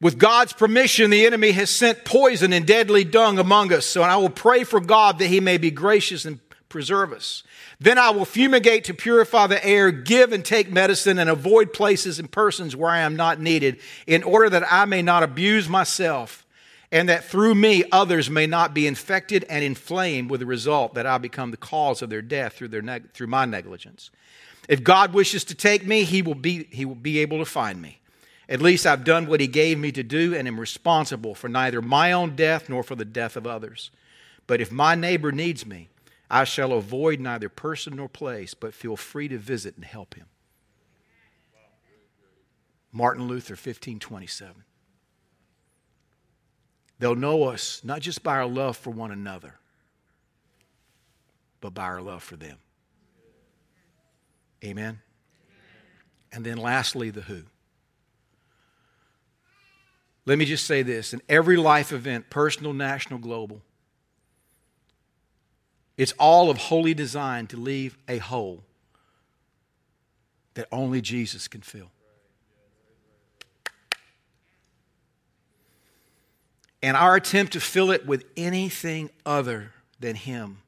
With 0.00 0.18
God's 0.18 0.52
permission, 0.52 1.10
the 1.10 1.26
enemy 1.26 1.52
has 1.52 1.70
sent 1.70 2.04
poison 2.04 2.52
and 2.52 2.66
deadly 2.66 3.04
dung 3.04 3.38
among 3.38 3.72
us, 3.72 3.86
so 3.86 4.02
I 4.02 4.16
will 4.16 4.30
pray 4.30 4.64
for 4.64 4.80
God 4.80 5.18
that 5.18 5.26
he 5.26 5.40
may 5.40 5.58
be 5.58 5.70
gracious 5.70 6.24
and 6.24 6.45
preserve 6.76 7.10
us. 7.10 7.42
Then 7.80 7.96
I 7.96 8.10
will 8.10 8.26
fumigate 8.26 8.84
to 8.84 8.92
purify 8.92 9.46
the 9.46 9.64
air, 9.66 9.90
give 9.90 10.30
and 10.30 10.44
take 10.44 10.70
medicine, 10.70 11.18
and 11.18 11.30
avoid 11.30 11.72
places 11.72 12.18
and 12.18 12.30
persons 12.30 12.76
where 12.76 12.90
I 12.90 12.98
am 12.98 13.16
not 13.16 13.40
needed, 13.40 13.80
in 14.06 14.22
order 14.22 14.50
that 14.50 14.70
I 14.70 14.84
may 14.84 15.00
not 15.00 15.22
abuse 15.22 15.70
myself, 15.70 16.44
and 16.92 17.08
that 17.08 17.24
through 17.24 17.54
me 17.54 17.84
others 17.90 18.28
may 18.28 18.46
not 18.46 18.74
be 18.74 18.86
infected 18.86 19.46
and 19.48 19.64
inflamed, 19.64 20.28
with 20.28 20.40
the 20.40 20.46
result 20.46 20.92
that 20.92 21.06
I 21.06 21.16
become 21.16 21.50
the 21.50 21.56
cause 21.56 22.02
of 22.02 22.10
their 22.10 22.20
death 22.20 22.52
through, 22.52 22.68
their 22.68 22.82
neg- 22.82 23.10
through 23.12 23.28
my 23.28 23.46
negligence. 23.46 24.10
If 24.68 24.84
God 24.84 25.14
wishes 25.14 25.44
to 25.44 25.54
take 25.54 25.86
me, 25.86 26.04
he 26.04 26.20
will, 26.20 26.34
be, 26.34 26.68
he 26.70 26.84
will 26.84 26.94
be 26.94 27.20
able 27.20 27.38
to 27.38 27.46
find 27.46 27.80
me. 27.80 28.00
At 28.50 28.60
least 28.60 28.84
I've 28.84 29.02
done 29.02 29.28
what 29.28 29.40
he 29.40 29.46
gave 29.46 29.78
me 29.78 29.92
to 29.92 30.02
do 30.02 30.34
and 30.34 30.46
am 30.46 30.60
responsible 30.60 31.34
for 31.34 31.48
neither 31.48 31.80
my 31.80 32.12
own 32.12 32.36
death 32.36 32.68
nor 32.68 32.82
for 32.82 32.96
the 32.96 33.06
death 33.06 33.34
of 33.34 33.46
others. 33.46 33.90
But 34.46 34.60
if 34.60 34.70
my 34.70 34.94
neighbor 34.94 35.32
needs 35.32 35.64
me, 35.64 35.88
I 36.30 36.44
shall 36.44 36.72
avoid 36.72 37.20
neither 37.20 37.48
person 37.48 37.96
nor 37.96 38.08
place, 38.08 38.54
but 38.54 38.74
feel 38.74 38.96
free 38.96 39.28
to 39.28 39.38
visit 39.38 39.76
and 39.76 39.84
help 39.84 40.14
him. 40.14 40.26
Martin 42.92 43.28
Luther, 43.28 43.52
1527. 43.52 44.64
They'll 46.98 47.14
know 47.14 47.44
us 47.44 47.82
not 47.84 48.00
just 48.00 48.22
by 48.22 48.36
our 48.36 48.46
love 48.46 48.76
for 48.76 48.90
one 48.90 49.10
another, 49.10 49.58
but 51.60 51.74
by 51.74 51.84
our 51.84 52.00
love 52.00 52.22
for 52.22 52.36
them. 52.36 52.56
Amen? 54.64 55.00
And 56.32 56.44
then 56.44 56.56
lastly, 56.56 57.10
the 57.10 57.20
who. 57.20 57.42
Let 60.24 60.38
me 60.38 60.44
just 60.44 60.66
say 60.66 60.82
this 60.82 61.12
in 61.12 61.22
every 61.28 61.56
life 61.56 61.92
event, 61.92 62.30
personal, 62.30 62.72
national, 62.72 63.20
global, 63.20 63.62
it's 65.96 66.12
all 66.18 66.50
of 66.50 66.58
holy 66.58 66.94
design 66.94 67.46
to 67.48 67.56
leave 67.56 67.96
a 68.08 68.18
hole 68.18 68.62
that 70.54 70.68
only 70.70 71.00
Jesus 71.00 71.48
can 71.48 71.60
fill. 71.60 71.90
And 76.82 76.96
our 76.96 77.16
attempt 77.16 77.54
to 77.54 77.60
fill 77.60 77.90
it 77.90 78.06
with 78.06 78.24
anything 78.36 79.10
other 79.24 79.72
than 79.98 80.14
Him 80.14 80.58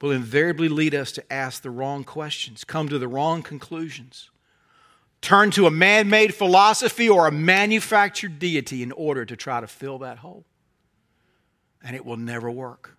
will 0.00 0.12
invariably 0.12 0.68
lead 0.68 0.94
us 0.94 1.12
to 1.12 1.32
ask 1.32 1.62
the 1.62 1.70
wrong 1.70 2.04
questions, 2.04 2.64
come 2.64 2.88
to 2.88 2.98
the 2.98 3.08
wrong 3.08 3.42
conclusions, 3.42 4.30
turn 5.20 5.50
to 5.50 5.66
a 5.66 5.70
man 5.70 6.08
made 6.08 6.34
philosophy 6.34 7.08
or 7.08 7.26
a 7.26 7.32
manufactured 7.32 8.38
deity 8.38 8.82
in 8.82 8.92
order 8.92 9.24
to 9.24 9.36
try 9.36 9.60
to 9.60 9.66
fill 9.66 9.98
that 9.98 10.18
hole. 10.18 10.44
And 11.82 11.96
it 11.96 12.04
will 12.04 12.16
never 12.16 12.50
work. 12.50 12.95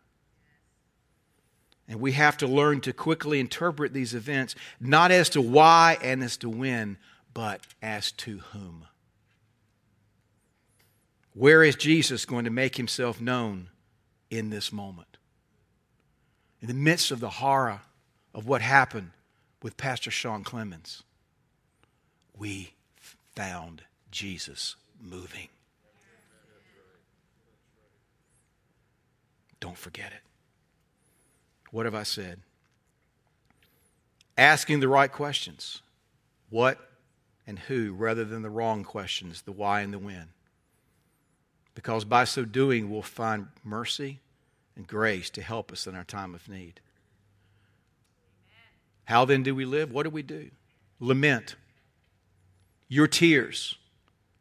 And 1.88 2.02
we 2.02 2.12
have 2.14 2.38
to 2.38 2.48
learn 2.48 2.82
to 2.82 2.94
quickly 2.94 3.40
interpret 3.40 3.94
these 3.94 4.14
events, 4.14 4.56
not 4.80 5.12
as 5.12 5.30
to 5.30 5.42
why 5.42 5.98
and 6.02 6.22
as 6.22 6.36
to 6.38 6.50
when, 6.50 6.98
but 7.34 7.62
as 7.82 8.12
to 8.14 8.40
whom. 8.52 8.86
Where 11.34 11.64
is 11.64 11.76
Jesus 11.76 12.26
going 12.26 12.46
to 12.46 12.52
make 12.52 12.76
himself 12.76 13.22
known 13.22 13.70
in 14.30 14.50
this 14.50 14.74
moment? 14.74 15.18
In 16.62 16.68
the 16.68 16.74
midst 16.74 17.12
of 17.12 17.20
the 17.20 17.30
horror 17.30 17.82
of 18.34 18.48
what 18.48 18.62
happened 18.62 19.12
with 19.62 19.78
Pastor 19.78 20.12
Sean 20.12 20.44
Clemens, 20.44 21.04
we 22.38 22.74
found 23.36 23.84
Jesus 24.12 24.76
moving. 25.00 25.48
Don't 29.60 29.78
forget 29.78 30.12
it. 30.12 30.27
What 31.72 31.86
have 31.86 31.96
I 31.96 32.04
said? 32.04 32.40
Asking 34.38 34.80
the 34.80 34.88
right 34.88 35.12
questions 35.12 35.82
what 36.50 36.80
and 37.46 37.60
who, 37.60 37.94
rather 37.94 38.26
than 38.26 38.42
the 38.42 38.50
wrong 38.50 38.84
questions 38.84 39.42
the 39.42 39.52
why 39.52 39.82
and 39.82 39.94
the 39.94 40.00
when. 40.00 40.30
Because 41.76 42.06
by 42.06 42.24
so 42.24 42.44
doing, 42.44 42.90
we'll 42.90 43.02
find 43.02 43.48
mercy 43.64 44.20
and 44.76 44.88
grace 44.88 45.30
to 45.32 45.42
help 45.42 45.72
us 45.72 45.88
in 45.88 45.96
our 45.96 46.04
time 46.04 46.34
of 46.36 46.50
need. 46.50 46.80
How 49.06 49.26
then 49.26 49.44
do 49.44 49.56
we 49.56 49.66
live? 49.66 49.92
What 49.92 50.04
do 50.04 50.10
we 50.10 50.24
do? 50.24 50.50
Lament. 51.00 51.56
Your 52.90 53.08
tears, 53.08 53.76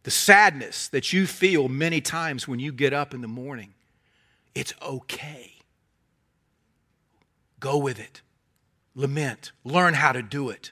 the 0.03 0.11
sadness 0.11 0.89
that 0.89 1.12
you 1.12 1.27
feel 1.27 1.68
many 1.68 2.01
times 2.01 2.47
when 2.49 2.59
you 2.59 2.72
get 2.72 2.93
up 2.93 3.12
in 3.12 3.20
the 3.20 3.29
morning, 3.29 3.74
it's 4.55 4.72
okay. 4.81 5.55
Go 7.66 7.78
with 7.78 7.98
it. 7.98 8.22
Lament. 8.94 9.50
Learn 9.64 9.94
how 9.94 10.12
to 10.12 10.22
do 10.22 10.50
it. 10.50 10.70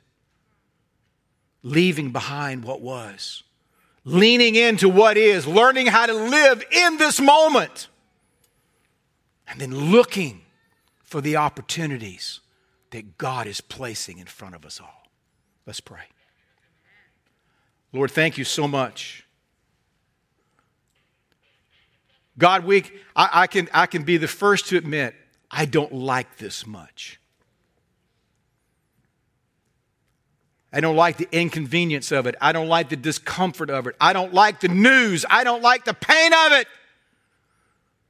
Leaving 1.65 2.13
behind 2.13 2.63
what 2.63 2.81
was. 2.81 3.43
Leaning 4.05 4.55
into 4.55 4.89
what 4.89 5.17
is. 5.17 5.45
Learning 5.45 5.89
how 5.89 6.07
to 6.07 6.13
live 6.13 6.63
in 6.71 6.99
this 6.99 7.21
moment. 7.21 7.89
And 9.49 9.61
then 9.61 9.75
looking 9.91 10.43
for 11.03 11.21
the 11.21 11.35
opportunities 11.35 12.39
that 12.91 13.19
God 13.19 13.49
is 13.49 13.61
placing 13.61 14.19
in 14.19 14.27
front 14.27 14.55
of 14.55 14.65
us 14.65 14.81
all. 14.81 15.09
Let's 15.67 15.81
pray. 15.81 16.05
Lord, 17.93 18.13
thank 18.13 18.39
you 18.39 18.45
so 18.45 18.69
much. 18.69 19.27
God, 22.39 22.65
we, 22.65 22.85
I, 23.17 23.31
I, 23.33 23.47
can, 23.49 23.69
I 23.75 23.87
can 23.87 24.05
be 24.05 24.17
the 24.17 24.29
first 24.29 24.69
to 24.69 24.77
admit 24.77 25.17
I 25.57 25.67
don't 25.67 25.93
like 25.93 26.39
this 26.39 26.67
much. 26.67 27.21
I 30.73 30.81
don't 30.81 30.97
like 30.97 31.17
the 31.17 31.29
inconvenience 31.31 32.11
of 32.11 32.27
it. 32.27 32.35
I 32.41 32.51
don't 32.51 32.67
like 32.67 32.89
the 32.89 32.97
discomfort 32.97 33.71
of 33.71 33.87
it. 33.87 33.95
I 34.01 34.13
don't 34.13 34.35
like 34.35 34.59
the 34.59 34.67
news. 34.67 35.25
I 35.31 35.45
don't 35.45 35.63
like 35.63 35.85
the 35.85 35.95
pain 35.95 36.33
of 36.33 36.53
it. 36.53 36.67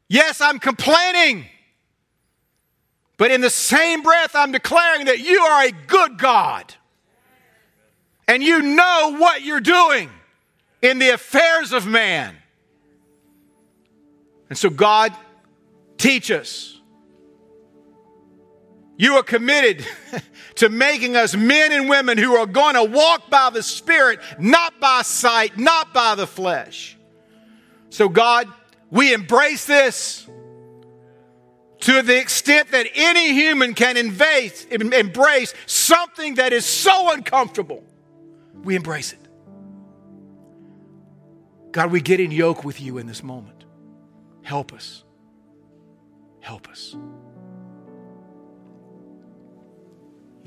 Yes, 0.08 0.40
I'm 0.40 0.58
complaining. 0.58 1.44
But 3.18 3.30
in 3.30 3.42
the 3.42 3.50
same 3.50 4.02
breath, 4.02 4.34
I'm 4.34 4.50
declaring 4.50 5.04
that 5.06 5.18
you 5.18 5.40
are 5.40 5.66
a 5.66 5.70
good 5.70 6.18
God. 6.18 6.74
And 8.26 8.42
you 8.42 8.62
know 8.62 9.16
what 9.18 9.42
you're 9.42 9.60
doing 9.60 10.08
in 10.80 10.98
the 10.98 11.10
affairs 11.10 11.72
of 11.72 11.86
man. 11.86 12.34
And 14.48 14.56
so, 14.56 14.70
God, 14.70 15.14
teach 15.98 16.30
us 16.30 16.73
you 18.96 19.14
are 19.14 19.22
committed 19.22 19.86
to 20.56 20.68
making 20.68 21.16
us 21.16 21.34
men 21.34 21.72
and 21.72 21.88
women 21.88 22.16
who 22.18 22.34
are 22.36 22.46
going 22.46 22.74
to 22.74 22.84
walk 22.84 23.28
by 23.28 23.50
the 23.50 23.62
Spirit, 23.62 24.20
not 24.38 24.78
by 24.80 25.02
sight, 25.02 25.58
not 25.58 25.92
by 25.92 26.14
the 26.14 26.26
flesh. 26.26 26.96
So, 27.90 28.08
God, 28.08 28.48
we 28.90 29.12
embrace 29.12 29.66
this 29.66 30.26
to 31.80 32.02
the 32.02 32.18
extent 32.18 32.70
that 32.70 32.86
any 32.94 33.32
human 33.32 33.74
can 33.74 33.96
embrace, 33.96 35.54
something 35.66 36.36
that 36.36 36.52
is 36.52 36.64
so 36.64 37.12
uncomfortable. 37.12 37.84
We 38.62 38.76
embrace 38.76 39.12
it. 39.12 39.18
God, 41.72 41.90
we 41.90 42.00
get 42.00 42.20
in 42.20 42.30
yoke 42.30 42.64
with 42.64 42.80
you 42.80 42.98
in 42.98 43.06
this 43.06 43.22
moment. 43.22 43.64
Help 44.42 44.72
us. 44.72 45.02
Help 46.40 46.68
us. 46.68 46.96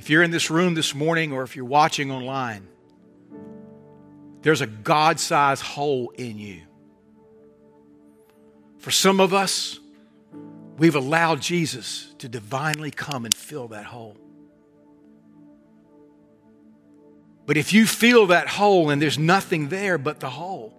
If 0.07 0.11
you're 0.11 0.23
in 0.23 0.31
this 0.31 0.49
room 0.49 0.73
this 0.73 0.95
morning 0.95 1.33
or 1.33 1.43
if 1.43 1.57
you're 1.57 1.65
watching 1.65 2.11
online, 2.11 2.65
there's 4.41 4.61
a 4.61 4.65
God 4.65 5.19
sized 5.19 5.61
hole 5.61 6.11
in 6.11 6.37
you. 6.37 6.61
For 8.77 8.89
some 8.89 9.19
of 9.19 9.33
us, 9.33 9.81
we've 10.77 10.95
allowed 10.95 11.41
Jesus 11.41 12.15
to 12.19 12.29
divinely 12.29 12.89
come 12.89 13.25
and 13.25 13.35
fill 13.35 13.67
that 13.67 13.83
hole. 13.83 14.15
But 17.45 17.57
if 17.57 17.73
you 17.73 17.85
feel 17.85 18.27
that 18.27 18.47
hole 18.47 18.89
and 18.89 19.01
there's 19.01 19.19
nothing 19.19 19.67
there 19.67 19.97
but 19.97 20.21
the 20.21 20.29
hole, 20.29 20.73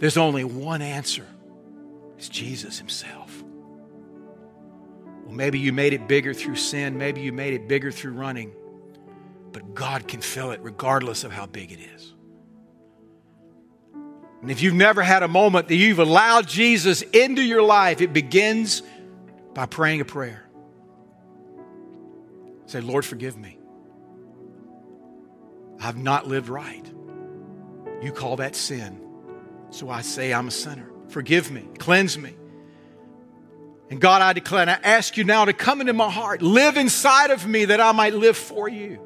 there's 0.00 0.18
only 0.18 0.44
one 0.44 0.82
answer 0.82 1.24
it's 2.18 2.28
Jesus 2.28 2.78
Himself. 2.78 3.27
Well, 5.28 5.36
maybe 5.36 5.58
you 5.58 5.74
made 5.74 5.92
it 5.92 6.08
bigger 6.08 6.32
through 6.32 6.56
sin, 6.56 6.96
maybe 6.96 7.20
you 7.20 7.34
made 7.34 7.52
it 7.52 7.68
bigger 7.68 7.90
through 7.90 8.12
running, 8.12 8.50
but 9.52 9.74
God 9.74 10.08
can 10.08 10.22
fill 10.22 10.52
it 10.52 10.60
regardless 10.62 11.22
of 11.22 11.32
how 11.32 11.44
big 11.44 11.70
it 11.70 11.80
is. 11.94 12.14
And 14.40 14.50
if 14.50 14.62
you've 14.62 14.72
never 14.72 15.02
had 15.02 15.22
a 15.22 15.28
moment 15.28 15.68
that 15.68 15.74
you've 15.74 15.98
allowed 15.98 16.48
Jesus 16.48 17.02
into 17.02 17.42
your 17.42 17.60
life, 17.60 18.00
it 18.00 18.14
begins 18.14 18.82
by 19.52 19.66
praying 19.66 20.00
a 20.00 20.06
prayer. 20.06 20.48
Say, 22.64 22.80
Lord, 22.80 23.04
forgive 23.04 23.36
me. 23.36 23.58
I've 25.78 25.98
not 25.98 26.26
lived 26.26 26.48
right. 26.48 26.90
You 28.00 28.12
call 28.12 28.36
that 28.36 28.56
sin. 28.56 28.98
So 29.68 29.90
I 29.90 30.00
say 30.00 30.32
I'm 30.32 30.48
a 30.48 30.52
sinner. 30.52 30.90
Forgive 31.08 31.50
me. 31.50 31.68
Cleanse 31.76 32.16
me. 32.16 32.37
And 33.90 34.00
God, 34.00 34.20
I 34.20 34.32
declare, 34.34 34.62
and 34.62 34.70
I 34.70 34.78
ask 34.82 35.16
you 35.16 35.24
now 35.24 35.46
to 35.46 35.52
come 35.52 35.80
into 35.80 35.94
my 35.94 36.10
heart, 36.10 36.42
live 36.42 36.76
inside 36.76 37.30
of 37.30 37.46
me 37.46 37.66
that 37.66 37.80
I 37.80 37.92
might 37.92 38.14
live 38.14 38.36
for 38.36 38.68
you. 38.68 39.00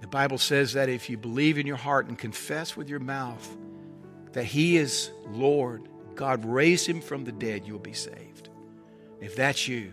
The 0.00 0.06
Bible 0.06 0.38
says 0.38 0.74
that 0.74 0.88
if 0.88 1.10
you 1.10 1.16
believe 1.16 1.58
in 1.58 1.66
your 1.66 1.76
heart 1.76 2.06
and 2.06 2.16
confess 2.16 2.76
with 2.76 2.88
your 2.88 3.00
mouth 3.00 3.56
that 4.32 4.44
He 4.44 4.76
is 4.76 5.10
Lord, 5.26 5.88
God 6.14 6.44
raised 6.44 6.86
Him 6.86 7.00
from 7.00 7.24
the 7.24 7.32
dead, 7.32 7.66
you'll 7.66 7.80
be 7.80 7.92
saved. 7.92 8.48
If 9.20 9.34
that's 9.34 9.66
you, 9.66 9.92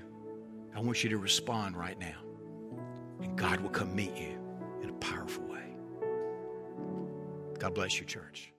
I 0.75 0.81
want 0.81 1.03
you 1.03 1.09
to 1.09 1.17
respond 1.17 1.75
right 1.75 1.97
now. 1.99 2.19
And 3.21 3.35
God 3.35 3.61
will 3.61 3.69
come 3.69 3.95
meet 3.95 4.15
you 4.15 4.37
in 4.83 4.89
a 4.89 4.93
powerful 4.93 5.45
way. 5.45 5.75
God 7.57 7.73
bless 7.73 7.99
you, 7.99 8.05
church. 8.05 8.52